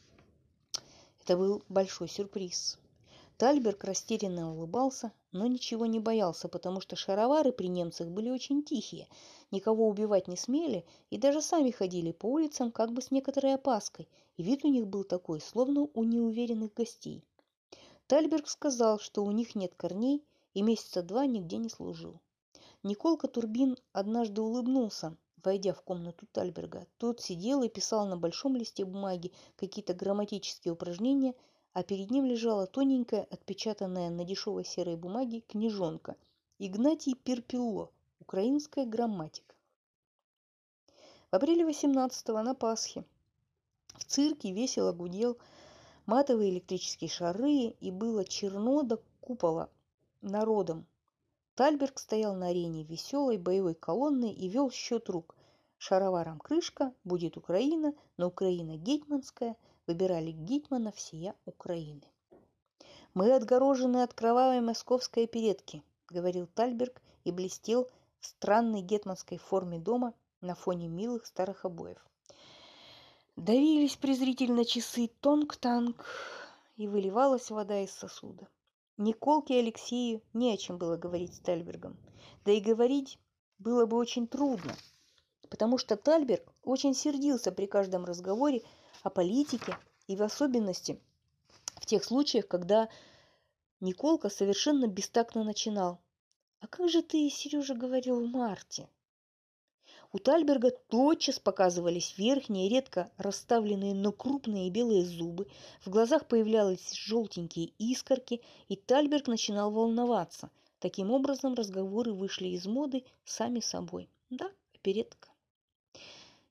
Это 1.25 1.37
был 1.37 1.63
большой 1.69 2.09
сюрприз. 2.09 2.79
Тальберг 3.37 3.85
растерянно 3.85 4.53
улыбался, 4.53 5.13
но 5.31 5.47
ничего 5.47 5.87
не 5.87 6.01
боялся, 6.01 6.49
потому 6.49 6.81
что 6.81 6.97
шаровары 6.97 7.53
при 7.53 7.69
немцах 7.69 8.09
были 8.09 8.29
очень 8.29 8.65
тихие, 8.65 9.07
никого 9.53 9.89
убивать 9.89 10.27
не 10.27 10.37
смели 10.37 10.85
и 11.11 11.19
даже 11.19 11.41
сами 11.41 11.71
ходили 11.71 12.11
по 12.11 12.27
улицам 12.27 12.73
как 12.73 12.93
бы 12.93 13.01
с 13.01 13.13
некоторой 13.13 13.55
опаской, 13.55 14.09
и 14.37 14.43
вид 14.43 14.65
у 14.65 14.69
них 14.69 14.89
был 14.89 15.05
такой, 15.05 15.41
словно 15.41 15.87
у 15.95 16.03
неуверенных 16.03 16.75
гостей. 16.75 17.23
Тальберг 18.09 18.49
сказал, 18.49 18.99
что 18.99 19.25
у 19.25 19.31
них 19.31 19.55
нет 19.55 19.75
корней 19.77 20.25
и 20.55 20.63
месяца 20.63 21.05
два 21.05 21.27
нигде 21.27 21.59
не 21.59 21.69
служил. 21.69 22.21
Николка 22.83 23.29
Турбин 23.29 23.77
однажды 23.93 24.43
улыбнулся, 24.43 25.17
войдя 25.45 25.73
в 25.73 25.83
комнату 25.83 26.27
Тальберга. 26.33 26.87
Тот 26.99 27.21
сидел 27.21 27.63
и 27.63 27.69
писал 27.69 28.07
на 28.07 28.17
большом 28.17 28.57
листе 28.57 28.85
бумаги 28.85 29.33
какие-то 29.57 29.95
грамматические 29.95 30.73
упражнения, 30.73 31.35
а 31.73 31.83
перед 31.83 32.11
ним 32.11 32.25
лежала 32.25 32.67
тоненькая, 32.67 33.27
отпечатанная 33.31 34.11
на 34.11 34.25
дешевой 34.25 34.65
серой 34.65 34.97
бумаге 34.97 35.41
книжонка 35.41 36.17
«Игнатий 36.59 37.15
Перпелло. 37.15 37.91
Украинская 38.21 38.87
грамматика». 38.87 39.55
В 41.31 41.35
апреле 41.37 41.65
18-го 41.65 42.43
на 42.43 42.55
Пасхе 42.55 43.05
в 43.95 44.05
цирке 44.05 44.53
весело 44.53 44.93
гудел 44.93 45.39
матовые 46.07 46.51
электрические 46.51 47.09
шары, 47.09 47.75
и 47.81 47.91
было 47.91 48.25
черно 48.25 48.83
до 48.83 49.01
купола 49.21 49.71
народом. 50.21 50.87
Тальберг 51.55 51.99
стоял 51.99 52.35
на 52.35 52.49
арене 52.49 52.83
веселой 52.83 53.37
боевой 53.37 53.75
колонны 53.75 54.33
и 54.33 54.49
вел 54.49 54.71
счет 54.71 55.09
рук. 55.09 55.35
Шароваром 55.77 56.39
крышка, 56.39 56.95
будет 57.05 57.37
Украина, 57.37 57.93
но 58.17 58.29
Украина 58.29 58.77
гетьманская, 58.77 59.57
выбирали 59.87 60.31
гетьмана 60.31 60.93
всея 60.93 61.35
Украины. 61.45 62.03
«Мы 63.15 63.35
отгорожены 63.35 64.03
от 64.03 64.15
кровавой 64.15 64.61
московской 64.61 65.25
оперетки»,— 65.25 65.83
говорил 66.09 66.47
Тальберг 66.47 67.03
и 67.25 67.33
блестел 67.33 67.89
в 68.21 68.27
странной 68.27 68.81
гетманской 68.81 69.39
форме 69.39 69.79
дома 69.79 70.15
на 70.41 70.55
фоне 70.55 70.89
милых 70.89 71.27
старых 71.27 71.65
обоев. 71.65 71.99
Давились 73.37 73.97
презрительно 73.97 74.65
часы 74.65 75.11
тонг-танг, 75.21 76.07
и 76.77 76.89
выливалась 76.89 77.51
вода 77.51 77.81
из 77.81 77.93
сосуда. 77.93 78.49
Николке 79.03 79.59
Алексею 79.59 80.23
не 80.33 80.55
о 80.55 80.57
чем 80.57 80.79
было 80.79 80.97
говорить 80.97 81.35
с 81.35 81.41
Тальбергом. 81.41 81.97
Да 82.45 82.53
и 82.53 82.61
говорить 82.61 83.19
было 83.59 83.85
бы 83.85 83.97
очень 83.97 84.29
трудно, 84.29 84.77
потому 85.51 85.77
что 85.77 85.97
Тальберг 85.97 86.45
очень 86.63 86.95
сердился 86.95 87.51
при 87.51 87.67
каждом 87.67 88.05
разговоре 88.05 88.63
о 89.03 89.11
политике 89.11 89.77
и 90.07 90.15
в 90.15 90.23
особенности 90.23 91.01
в 91.81 91.87
тех 91.87 92.05
случаях, 92.05 92.47
когда 92.47 92.89
Николка 93.81 94.31
совершенно 94.31 94.87
бестактно 94.87 95.43
начинал. 95.43 95.99
«А 96.61 96.69
как 96.69 96.89
же 96.89 97.03
ты, 97.03 97.29
Сережа, 97.29 97.75
говорил 97.75 98.21
в 98.21 98.31
марте?» 98.31 98.89
У 100.15 100.19
Тальберга 100.19 100.71
тотчас 100.71 101.39
показывались 101.39 102.19
верхние, 102.19 102.69
редко 102.69 103.11
расставленные, 103.17 103.95
но 103.95 104.13
крупные 104.13 104.69
белые 104.69 105.07
зубы, 105.07 105.47
в 105.81 105.89
глазах 105.89 106.29
появлялись 106.29 106.93
желтенькие 106.93 107.73
искорки, 107.79 108.43
и 108.69 108.77
Тальберг 108.77 109.27
начинал 109.27 109.71
волноваться. 109.71 110.51
Таким 110.81 111.11
образом, 111.11 111.55
разговоры 111.55 112.13
вышли 112.13 112.49
из 112.49 112.67
моды 112.67 113.05
сами 113.25 113.61
собой. 113.61 114.11
Да, 114.29 114.51
оперетка. 114.75 115.31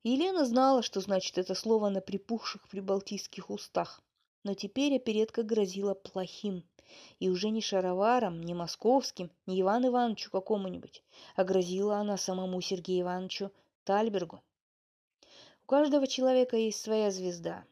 Елена 0.03 0.45
знала, 0.45 0.82
что 0.82 0.99
значит 0.99 1.38
это 1.38 1.53
слово 1.53 1.89
на 1.89 2.01
припухших 2.01 2.68
прибалтийских 2.68 3.51
устах. 3.51 4.01
Но 4.43 4.55
теперь 4.55 4.95
оперетка 4.95 5.43
грозила 5.43 5.93
плохим 5.93 6.64
и 7.19 7.29
уже 7.29 7.49
не 7.49 7.61
шароваром, 7.61 8.41
не 8.41 8.53
московским, 8.53 9.29
не 9.45 9.61
Иван 9.61 9.87
Ивановичу 9.87 10.31
какому-нибудь, 10.31 11.03
а 11.35 11.43
грозила 11.43 11.97
она 11.97 12.17
самому 12.17 12.61
Сергею 12.61 13.01
Ивановичу 13.01 13.51
Тальбергу. 13.83 14.41
У 15.63 15.67
каждого 15.67 16.07
человека 16.07 16.57
есть 16.57 16.81
своя 16.81 17.11
звезда. 17.11 17.63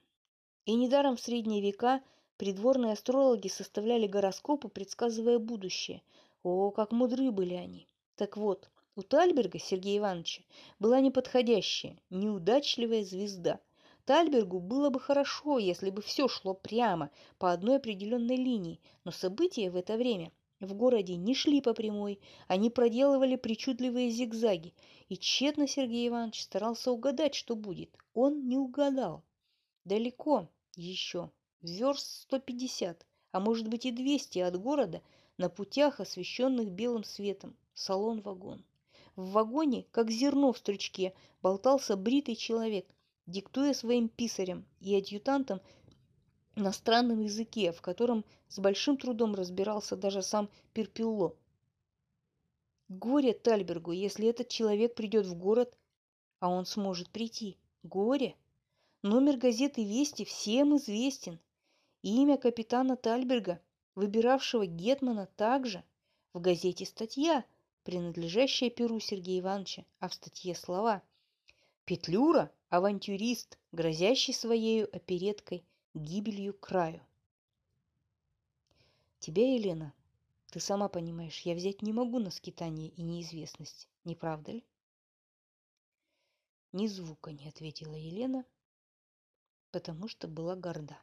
И 0.65 0.75
недаром 0.75 1.15
в 1.15 1.21
средние 1.21 1.61
века 1.61 2.01
придворные 2.37 2.93
астрологи 2.93 3.47
составляли 3.47 4.07
гороскопы, 4.07 4.69
предсказывая 4.69 5.39
будущее. 5.39 6.01
О, 6.43 6.71
как 6.71 6.91
мудры 6.91 7.31
были 7.31 7.55
они! 7.55 7.87
Так 8.15 8.37
вот, 8.37 8.69
у 8.95 9.01
Тальберга 9.01 9.59
Сергея 9.59 9.99
Ивановича 9.99 10.43
была 10.79 10.99
неподходящая, 10.99 11.97
неудачливая 12.09 13.03
звезда– 13.03 13.59
Тальбергу 14.09 14.59
было 14.59 14.89
бы 14.89 14.99
хорошо, 14.99 15.59
если 15.59 15.91
бы 15.91 16.01
все 16.01 16.27
шло 16.27 16.55
прямо 16.55 17.11
по 17.37 17.51
одной 17.51 17.75
определенной 17.75 18.37
линии, 18.37 18.81
но 19.03 19.11
события 19.11 19.69
в 19.69 19.75
это 19.75 19.97
время 19.97 20.31
в 20.59 20.73
городе 20.73 21.15
не 21.15 21.35
шли 21.35 21.61
по 21.61 21.75
прямой, 21.75 22.19
они 22.47 22.71
проделывали 22.71 23.35
причудливые 23.35 24.09
зигзаги, 24.09 24.73
и 25.09 25.15
тщетно 25.15 25.67
Сергей 25.67 26.07
Иванович 26.07 26.41
старался 26.41 26.91
угадать, 26.91 27.35
что 27.35 27.55
будет. 27.55 27.95
Он 28.15 28.47
не 28.47 28.57
угадал. 28.57 29.21
Далеко 29.85 30.49
еще, 30.75 31.29
верст 31.61 32.23
150, 32.23 33.05
а 33.31 33.39
может 33.39 33.67
быть 33.67 33.85
и 33.85 33.91
200 33.91 34.39
от 34.39 34.59
города, 34.59 35.03
на 35.37 35.51
путях, 35.51 35.99
освещенных 35.99 36.71
белым 36.71 37.03
светом, 37.03 37.55
салон-вагон. 37.75 38.65
В 39.15 39.33
вагоне, 39.33 39.85
как 39.91 40.09
зерно 40.09 40.51
в 40.51 40.57
стручке, 40.57 41.13
болтался 41.43 41.95
бритый 41.95 42.35
человек– 42.35 42.87
диктуя 43.29 43.73
своим 43.73 44.09
писарям 44.09 44.65
и 44.81 44.95
адъютантам 44.95 45.61
на 46.55 46.71
странном 46.71 47.21
языке, 47.21 47.71
в 47.71 47.81
котором 47.81 48.25
с 48.47 48.59
большим 48.59 48.97
трудом 48.97 49.35
разбирался 49.35 49.95
даже 49.95 50.21
сам 50.21 50.49
Перпилло. 50.73 51.35
Горе 52.89 53.33
Тальбергу, 53.33 53.91
если 53.91 54.27
этот 54.27 54.49
человек 54.49 54.95
придет 54.95 55.25
в 55.25 55.35
город, 55.35 55.77
а 56.39 56.49
он 56.49 56.65
сможет 56.65 57.09
прийти. 57.09 57.57
Горе. 57.83 58.35
Номер 59.03 59.37
газеты 59.37 59.83
«Вести» 59.85 60.25
всем 60.25 60.75
известен. 60.77 61.39
Имя 62.01 62.37
капитана 62.37 62.97
Тальберга, 62.97 63.61
выбиравшего 63.95 64.65
Гетмана, 64.65 65.27
также. 65.37 65.83
В 66.33 66.41
газете 66.41 66.85
статья, 66.85 67.45
принадлежащая 67.83 68.69
перу 68.69 68.99
Сергея 68.99 69.41
Ивановича, 69.41 69.85
а 69.99 70.09
в 70.09 70.13
статье 70.13 70.55
слова 70.55 71.01
«Петлюра 71.89 72.53
авантюрист, 72.69 73.57
грозящий 73.71 74.31
своею 74.31 74.95
опереткой 74.95 75.65
гибелью 75.95 76.53
краю. 76.53 77.03
Тебя, 79.17 79.55
Елена, 79.55 79.91
ты 80.51 80.59
сама 80.59 80.87
понимаешь, 80.87 81.39
я 81.39 81.55
взять 81.55 81.81
не 81.81 81.91
могу 81.91 82.19
на 82.19 82.29
скитание 82.29 82.89
и 82.89 83.01
неизвестность, 83.01 83.89
не 84.03 84.15
правда 84.15 84.51
ли? 84.51 84.63
Ни 86.73 86.85
звука 86.85 87.31
не 87.31 87.47
ответила 87.47 87.95
Елена, 87.95 88.45
потому 89.71 90.07
что 90.07 90.27
была 90.27 90.55
горда. 90.55 90.99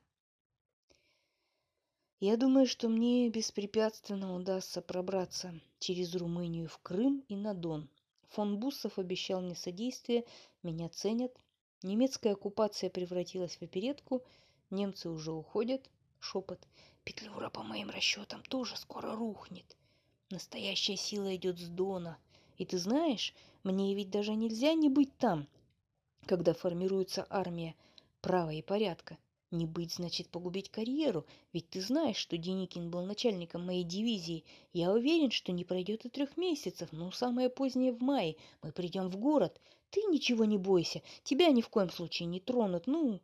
Я 2.21 2.37
думаю, 2.37 2.69
что 2.69 2.89
мне 2.89 3.29
беспрепятственно 3.29 4.37
удастся 4.37 4.83
пробраться 4.83 5.53
через 5.81 6.15
Румынию 6.15 6.69
в 6.69 6.79
Крым 6.79 7.25
и 7.27 7.35
на 7.35 7.55
Дон. 7.55 7.91
Фон 8.31 8.59
Буссов 8.59 8.99
обещал 8.99 9.41
мне 9.41 9.55
содействие, 9.55 10.25
меня 10.63 10.89
ценят, 10.89 11.33
Немецкая 11.83 12.33
оккупация 12.33 12.89
превратилась 12.89 13.57
в 13.57 13.63
оперетку, 13.63 14.23
немцы 14.71 15.11
уже 15.11 15.33
уходят. 15.33 15.89
Шепот. 16.19 16.67
Петлюра, 17.05 17.51
по 17.51 17.63
моим 17.63 17.91
расчетам, 17.91 18.43
тоже 18.43 18.77
скоро 18.77 19.15
рухнет. 19.15 19.77
Настоящая 20.31 20.97
сила 20.97 21.37
идет 21.37 21.59
с 21.59 21.69
Дона. 21.69 22.19
И 22.57 22.65
ты 22.65 22.79
знаешь, 22.79 23.35
мне 23.63 23.95
ведь 23.95 24.11
даже 24.11 24.35
нельзя 24.35 24.73
не 24.75 24.89
быть 24.89 25.17
там, 25.19 25.47
когда 26.25 26.55
формируется 26.55 27.27
армия 27.29 27.77
права 28.23 28.53
и 28.53 28.63
порядка. 28.63 29.19
Не 29.53 29.65
быть 29.65 29.95
значит 29.95 30.29
погубить 30.29 30.71
карьеру, 30.71 31.25
ведь 31.53 31.71
ты 31.71 31.81
знаешь, 31.81 32.17
что 32.17 32.37
Деникин 32.37 32.91
был 32.91 33.05
начальником 33.05 33.65
моей 33.65 33.85
дивизии. 33.85 34.45
Я 34.73 34.93
уверен, 34.93 35.31
что 35.31 35.53
не 35.53 35.65
пройдет 35.65 36.05
и 36.05 36.09
трех 36.09 36.37
месяцев, 36.37 36.91
но 36.91 37.13
самое 37.13 37.49
позднее 37.49 37.93
в 37.93 38.03
мае 38.03 38.37
мы 38.63 38.73
придем 38.73 39.09
в 39.09 39.17
город. 39.17 39.61
Ты 39.91 40.03
ничего 40.03 40.45
не 40.45 40.59
бойся, 40.59 41.01
тебя 41.23 41.49
ни 41.51 41.63
в 41.63 41.69
коем 41.69 41.91
случае 41.91 42.27
не 42.27 42.41
тронут. 42.41 42.89
Ну, 42.89 43.21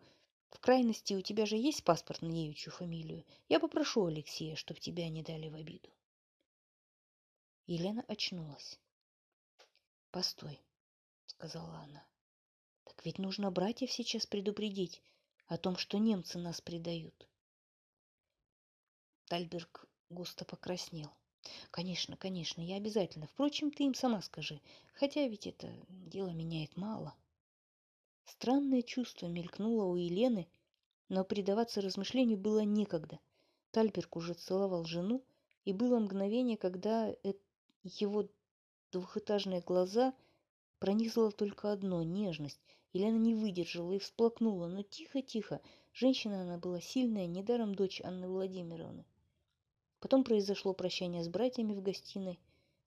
в 0.51 0.61
крайности, 0.61 1.15
у 1.15 1.23
тебя 1.23 1.45
же 1.45 1.57
есть 1.57 1.83
паспорт 1.83 2.23
на 2.23 2.31
девичью 2.31 2.73
фамилию. 2.73 3.25
Я 3.49 3.59
попрошу 3.59 4.07
Алексея, 4.07 4.55
чтобы 4.55 4.79
тебя 4.79 5.09
не 5.09 5.23
дали 5.23 5.49
в 5.49 5.55
обиду. 5.57 5.89
Елена 7.67 8.05
очнулась. 8.07 8.79
«Постой»,— 10.13 10.61
сказала 11.27 11.79
она. 11.79 12.07
«Так 12.85 13.05
ведь 13.05 13.19
нужно 13.19 13.51
братьев 13.51 13.91
сейчас 13.91 14.27
предупредить 14.27 15.03
о 15.47 15.59
том, 15.59 15.77
что 15.77 15.99
немцы 15.99 16.39
нас 16.39 16.61
предают. 16.61 17.29
Тальберг 19.27 19.87
густо 20.11 20.45
покраснел. 20.45 21.11
Конечно, 21.71 22.17
конечно, 22.17 22.61
я 22.61 22.77
обязательно. 22.77 23.27
Впрочем, 23.27 23.71
ты 23.71 23.85
им 23.85 23.95
сама 23.95 24.23
скажи. 24.23 24.61
Хотя 24.95 25.27
ведь 25.27 25.47
это 25.47 25.73
дело 25.89 26.31
меняет 26.31 26.77
мало. 26.77 27.15
Странное 28.25 28.83
чувство 28.83 29.27
мелькнуло 29.27 29.85
у 29.85 29.97
Елены, 29.97 30.49
но 31.09 31.25
предаваться 31.25 31.81
размышлению 31.81 32.39
было 32.39 32.61
некогда. 32.61 33.19
Тальберг 33.73 34.17
уже 34.17 34.35
целовал 34.35 34.85
жену, 34.85 35.25
и 35.65 35.73
было 35.73 35.99
мгновение, 35.99 36.57
когда 36.57 37.15
его 37.83 38.29
двухэтажные 38.93 39.61
глаза 39.61 40.15
пронизало 40.79 41.33
только 41.33 41.73
одно— 41.73 42.03
нежность, 42.05 42.77
Елена 42.93 43.17
не 43.17 43.35
выдержала 43.35 43.93
и 43.93 43.99
всплакнула, 43.99 44.67
но 44.67 44.83
тихо-тихо. 44.83 45.63
Женщина 45.95 46.43
она 46.43 46.59
была 46.59 46.81
сильная, 46.81 47.27
недаром 47.27 47.75
дочь 47.75 48.03
Анны 48.05 48.29
Владимировны. 48.29 49.07
Потом 49.99 50.25
произошло 50.25 50.75
прощание 50.75 51.25
с 51.25 51.29
братьями 51.29 51.75
в 51.75 51.83
гостиной. 51.83 52.39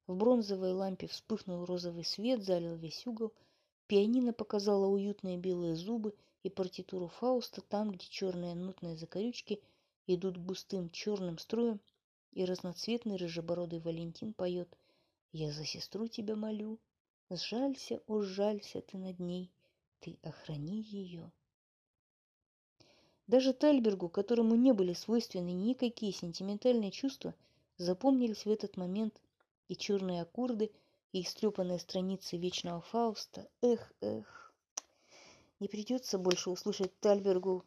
В 0.05 0.15
бронзовой 0.15 0.73
лампе 0.73 1.07
вспыхнул 1.07 1.65
розовый 1.65 2.03
свет, 2.03 2.43
залил 2.43 2.75
весь 2.75 3.07
угол. 3.07 3.33
Пианино 3.87 4.31
показало 4.33 4.85
уютные 4.87 5.37
белые 5.37 5.75
зубы 5.75 6.13
и 6.43 6.49
партитуру 6.49 7.07
Фауста 7.07 7.61
там, 7.61 7.89
где 7.91 8.05
черные 8.07 8.53
нотные 8.53 8.95
закорючки 8.97 9.59
идут 10.05 10.37
густым 10.37 10.91
черным 10.91 11.39
строем, 11.39 11.79
и 12.31 12.45
разноцветный 12.45 13.15
рыжебородый 13.15 13.79
Валентин 13.79 14.33
поет 14.33 14.77
«Я 15.31 15.51
за 15.51 15.65
сестру 15.65 16.07
тебя 16.07 16.35
молю, 16.35 16.79
сжалься, 17.31 18.01
о, 18.05 18.21
жалься 18.21 18.81
ты 18.81 18.97
над 18.97 19.19
ней, 19.19 19.51
ты 20.05 20.19
охрани 20.21 20.81
ее. 20.81 21.31
Даже 23.25 23.53
Тальбергу, 23.53 24.07
которому 24.07 24.53
не 24.53 24.71
были 24.71 24.93
свойственны 24.93 25.51
никакие 25.51 26.13
сентиментальные 26.13 26.91
чувства, 26.91 27.33
запомнились 27.77 28.45
в 28.45 28.51
этот 28.51 28.77
момент 28.77 29.19
и 29.67 29.75
черные 29.75 30.21
аккорды, 30.21 30.71
и 31.11 31.23
истрепанные 31.23 31.79
страницы 31.79 32.37
вечного 32.37 32.81
Фауста. 32.81 33.49
Эх, 33.61 33.93
эх, 34.01 34.53
не 35.59 35.67
придется 35.67 36.19
больше 36.19 36.51
услышать 36.51 36.99
Тальбергу 36.99 37.65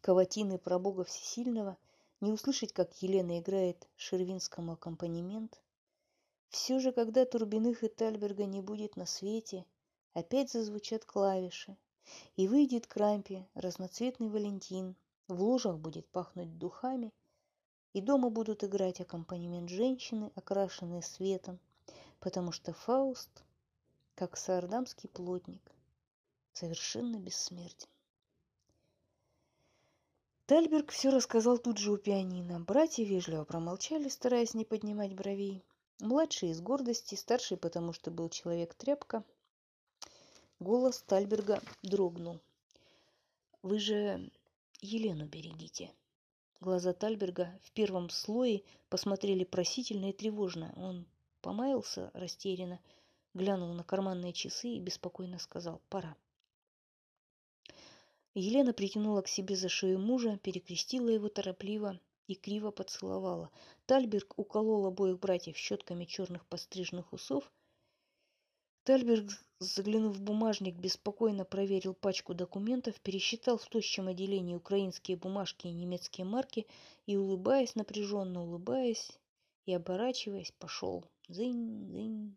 каватины 0.00 0.58
про 0.58 0.80
Бога 0.80 1.04
Всесильного, 1.04 1.76
не 2.20 2.32
услышать, 2.32 2.72
как 2.72 3.00
Елена 3.00 3.38
играет 3.38 3.86
шервинскому 3.94 4.72
аккомпанемент. 4.72 5.60
Все 6.48 6.80
же, 6.80 6.90
когда 6.90 7.24
Турбиных 7.24 7.84
и 7.84 7.88
Тальберга 7.88 8.44
не 8.44 8.60
будет 8.60 8.96
на 8.96 9.06
свете, 9.06 9.64
Опять 10.14 10.50
зазвучат 10.50 11.04
клавиши, 11.04 11.76
и 12.36 12.46
выйдет 12.46 12.86
к 12.86 12.96
рампе 12.96 13.48
разноцветный 13.54 14.28
Валентин, 14.28 14.94
в 15.28 15.42
лужах 15.42 15.78
будет 15.78 16.06
пахнуть 16.08 16.58
духами, 16.58 17.12
и 17.94 18.00
дома 18.00 18.28
будут 18.28 18.64
играть 18.64 19.00
аккомпанемент 19.00 19.70
женщины, 19.70 20.30
окрашенные 20.34 21.02
светом, 21.02 21.58
потому 22.20 22.52
что 22.52 22.72
Фауст, 22.72 23.42
как 24.14 24.36
саардамский 24.36 25.08
плотник, 25.08 25.62
совершенно 26.52 27.16
бессмертен. 27.16 27.88
Тальберг 30.46 30.90
все 30.90 31.10
рассказал 31.10 31.56
тут 31.56 31.78
же 31.78 31.92
у 31.92 31.96
пианино. 31.96 32.60
Братья 32.60 33.04
вежливо 33.04 33.44
промолчали, 33.44 34.08
стараясь 34.08 34.52
не 34.52 34.66
поднимать 34.66 35.14
бровей. 35.14 35.64
Младший 36.00 36.50
из 36.50 36.60
гордости, 36.60 37.14
старший, 37.14 37.56
потому 37.56 37.92
что 37.92 38.10
был 38.10 38.28
человек-тряпка, 38.28 39.24
Голос 40.62 41.02
Тальберга 41.02 41.60
дрогнул. 41.82 42.40
«Вы 43.62 43.80
же 43.80 44.30
Елену 44.80 45.26
берегите». 45.26 45.90
Глаза 46.60 46.92
Тальберга 46.92 47.58
в 47.64 47.72
первом 47.72 48.10
слое 48.10 48.62
посмотрели 48.88 49.42
просительно 49.42 50.10
и 50.10 50.12
тревожно. 50.12 50.72
Он 50.76 51.04
помаялся 51.40 52.12
растерянно, 52.14 52.78
глянул 53.34 53.74
на 53.74 53.82
карманные 53.82 54.32
часы 54.32 54.68
и 54.68 54.78
беспокойно 54.78 55.40
сказал 55.40 55.82
«Пора». 55.88 56.16
Елена 58.32 58.72
притянула 58.72 59.22
к 59.22 59.28
себе 59.28 59.56
за 59.56 59.68
шею 59.68 59.98
мужа, 59.98 60.38
перекрестила 60.44 61.08
его 61.08 61.28
торопливо 61.28 61.98
и 62.28 62.36
криво 62.36 62.70
поцеловала. 62.70 63.50
Тальберг 63.86 64.38
уколол 64.38 64.86
обоих 64.86 65.18
братьев 65.18 65.56
щетками 65.56 66.04
черных 66.04 66.46
постриженных 66.46 67.12
усов– 67.12 67.50
Тальберг, 68.84 69.30
заглянув 69.64 70.16
в 70.16 70.20
бумажник, 70.20 70.76
беспокойно 70.76 71.44
проверил 71.44 71.94
пачку 71.94 72.34
документов, 72.34 73.00
пересчитал 73.00 73.58
в 73.58 73.66
тощем 73.66 74.08
отделении 74.08 74.54
украинские 74.54 75.16
бумажки 75.16 75.66
и 75.66 75.72
немецкие 75.72 76.24
марки 76.24 76.66
и, 77.06 77.16
улыбаясь, 77.16 77.74
напряженно 77.74 78.42
улыбаясь 78.42 79.18
и 79.66 79.72
оборачиваясь, 79.72 80.52
пошел. 80.58 81.04
Зынь, 81.28 81.86
зынь. 81.88 82.36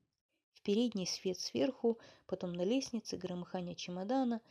В 0.54 0.62
передний 0.62 1.08
свет 1.08 1.40
сверху, 1.40 2.00
потом 2.26 2.54
на 2.54 2.64
лестнице 2.64 3.18
громыхание 3.18 3.76
чемодана. 3.76 4.42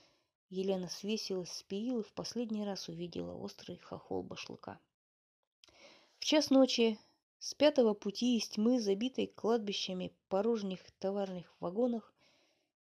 Елена 0.50 0.88
свесилась 0.88 1.50
с 1.50 1.62
перил 1.62 2.00
и 2.00 2.04
в 2.04 2.12
последний 2.12 2.64
раз 2.64 2.88
увидела 2.88 3.34
острый 3.34 3.78
хохол 3.78 4.22
башлыка. 4.22 4.78
В 6.18 6.24
час 6.24 6.50
ночи 6.50 6.98
с 7.38 7.52
пятого 7.54 7.92
пути 7.92 8.38
из 8.38 8.48
тьмы, 8.48 8.80
забитой 8.80 9.26
кладбищами 9.26 10.14
порожних 10.28 10.80
товарных 10.98 11.54
вагонах, 11.60 12.13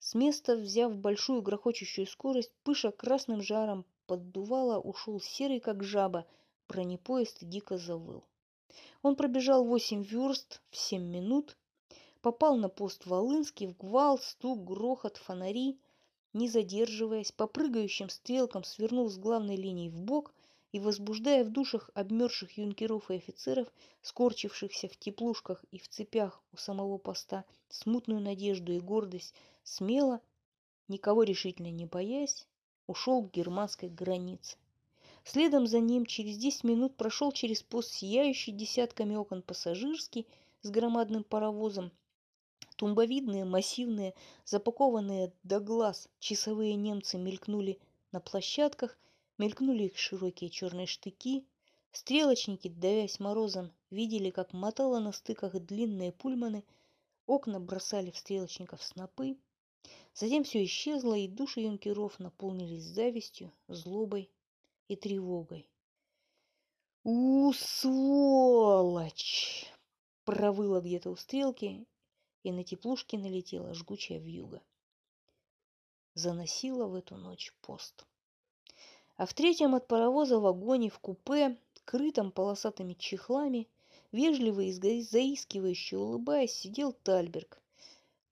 с 0.04 0.16
места, 0.16 0.58
взяв 0.58 0.98
большую 0.98 1.42
грохочущую 1.42 2.08
скорость, 2.08 2.52
пыша 2.66 2.92
красным 2.92 3.42
жаром 3.42 3.86
поддувала, 4.06 4.78
ушел 4.78 5.22
серый, 5.22 5.62
как 5.62 5.82
жаба, 5.82 6.26
бронепоезд 6.68 7.38
дико 7.42 7.78
завыл. 7.78 8.26
Он 9.02 9.16
пробежал 9.16 9.64
восемь 9.64 10.04
верст 10.04 10.62
в 10.72 10.76
семь 10.76 11.06
минут, 11.06 11.56
попал 12.22 12.58
на 12.58 12.68
пост 12.68 13.06
Волынский 13.06 13.68
в 13.68 13.78
гвал, 13.78 14.20
стук, 14.20 14.66
грохот, 14.66 15.16
фонари, 15.16 15.80
не 16.34 16.50
задерживаясь, 16.50 17.32
по 17.32 17.48
прыгающим 17.48 18.10
стрелкам 18.10 18.66
свернул 18.66 19.10
с 19.10 19.18
главной 19.18 19.56
линии 19.56 19.88
в 19.88 20.02
бок 20.02 20.34
и, 20.74 20.80
возбуждая 20.80 21.44
в 21.46 21.52
душах 21.52 21.92
обмерзших 21.94 22.58
юнкеров 22.58 23.12
и 23.12 23.16
офицеров, 23.16 23.72
скорчившихся 24.02 24.88
в 24.90 24.98
теплушках 24.98 25.64
и 25.72 25.78
в 25.78 25.88
цепях 25.88 26.42
у 26.52 26.58
самого 26.58 26.98
поста, 26.98 27.46
смутную 27.70 28.20
надежду 28.20 28.74
и 28.74 28.80
гордость, 28.80 29.36
смело, 29.64 30.20
никого 30.88 31.22
решительно 31.24 31.70
не 31.70 31.86
боясь, 31.86 32.48
ушел 32.88 33.22
к 33.24 33.32
германской 33.32 33.88
границе. 33.88 34.58
Следом 35.24 35.68
за 35.68 35.80
ним 35.80 36.08
через 36.08 36.38
десять 36.38 36.64
минут 36.64 36.98
прошел 36.98 37.32
через 37.32 37.62
пост 37.62 37.92
сияющий 37.92 38.52
десятками 38.52 39.16
окон 39.16 39.44
пассажирский 39.44 40.28
с 40.64 40.72
громадным 40.72 41.24
паровозом. 41.24 41.92
Тумбовидные, 42.78 43.46
массивные, 43.46 44.16
запакованные 44.44 45.32
до 45.44 45.60
глаз 45.60 46.10
часовые 46.18 46.74
немцы 46.74 47.20
мелькнули 47.20 47.78
на 48.12 48.20
площадках– 48.20 48.98
Мелькнули 49.38 49.86
их 49.86 49.98
широкие 49.98 50.50
черные 50.50 50.86
штыки. 50.86 51.46
Стрелочники, 51.92 52.68
давясь 52.68 53.20
морозом, 53.20 53.72
видели, 53.90 54.30
как 54.30 54.54
мотало 54.54 55.00
на 55.00 55.12
стыках 55.12 55.60
длинные 55.60 56.12
пульманы. 56.12 56.64
Окна 57.26 57.60
бросали 57.60 58.12
в 58.12 58.18
стрелочников 58.18 58.84
снопы. 58.84 59.38
Затем 60.14 60.44
все 60.44 60.64
исчезло, 60.64 61.16
и 61.16 61.28
души 61.28 61.62
юнкеров 61.62 62.20
наполнились 62.20 62.84
завистью, 62.84 63.52
злобой 63.68 64.30
и 64.88 64.96
тревогой. 64.96 65.68
«У, 67.04 67.52
сволочь!» 67.54 68.64
провыла 70.26 70.80
где-то 70.80 71.10
у 71.10 71.16
стрелки, 71.16 71.86
и 72.44 72.52
на 72.52 72.64
теплушке 72.64 73.18
налетела 73.18 73.74
жгучая 73.74 74.20
вьюга. 74.20 74.62
Заносила 76.14 76.86
в 76.86 76.94
эту 76.96 77.18
ночь 77.18 77.52
пост 77.62 78.06
а 79.24 79.26
в 79.26 79.34
третьем 79.34 79.74
от 79.74 79.88
паровоза 79.88 80.38
вагоне 80.38 80.90
в 80.90 81.00
купе, 81.00 81.58
крытом 81.86 82.30
полосатыми 82.30 82.94
чехлами, 82.94 83.70
вежливо 84.12 84.60
и 84.60 85.02
заискивающе 85.02 85.96
улыбаясь, 85.98 86.52
сидел 86.52 86.92
Тальберг. 86.92 87.62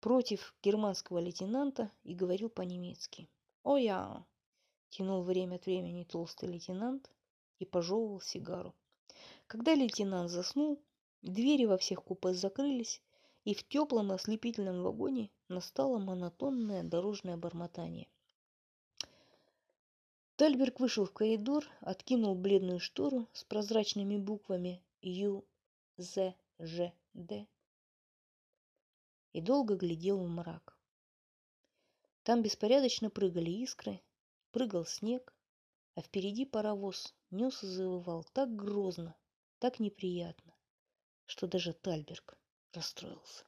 против 0.02 0.54
германского 0.62 1.20
лейтенанта 1.20 1.90
и 2.04 2.14
говорил 2.14 2.50
по-немецки. 2.50 3.30
«О 3.64 3.78
я!»– 3.78 4.26
тянул 4.90 5.22
время 5.22 5.56
от 5.56 5.66
времени 5.66 6.04
толстый 6.04 6.50
лейтенант 6.50 7.10
и 7.60 7.64
пожевывал 7.64 8.20
сигару. 8.20 8.76
Когда 9.48 9.74
лейтенант 9.74 10.30
заснул, 10.30 10.78
двери 11.22 11.68
во 11.68 11.78
всех 11.78 12.04
купе 12.04 12.34
закрылись, 12.34 13.02
и 13.46 13.54
в 13.54 13.66
теплом 13.66 14.12
ослепительном 14.12 14.84
вагоне 14.84 15.30
настало 15.48 16.00
монотонное 16.00 16.84
дорожное 16.84 17.38
бормотание. 17.38 18.10
Тальберг 20.42 20.80
вышел 20.80 21.06
в 21.06 21.14
коридор, 21.14 21.70
откинул 21.82 22.34
бледную 22.34 22.80
штору 22.80 23.30
с 23.32 23.44
прозрачными 23.44 24.18
буквами 24.18 24.84
Ю, 25.04 25.46
З, 25.98 26.34
Ж, 26.58 26.92
Д 27.14 27.48
и 29.34 29.40
долго 29.40 29.76
глядел 29.76 30.18
в 30.18 30.28
мрак. 30.28 30.80
Там 32.24 32.42
беспорядочно 32.42 33.12
прыгали 33.12 33.52
искры, 33.52 34.02
прыгал 34.50 34.84
снег, 34.88 35.32
а 35.94 36.02
впереди 36.02 36.46
паровоз 36.46 37.14
нес 37.30 37.62
и 37.64 37.68
завывал 37.68 38.24
так 38.34 38.56
грозно, 38.56 39.16
так 39.60 39.80
неприятно, 39.80 40.56
что 41.28 41.46
даже 41.46 41.72
Тальберг 41.72 42.36
расстроился. 42.74 43.46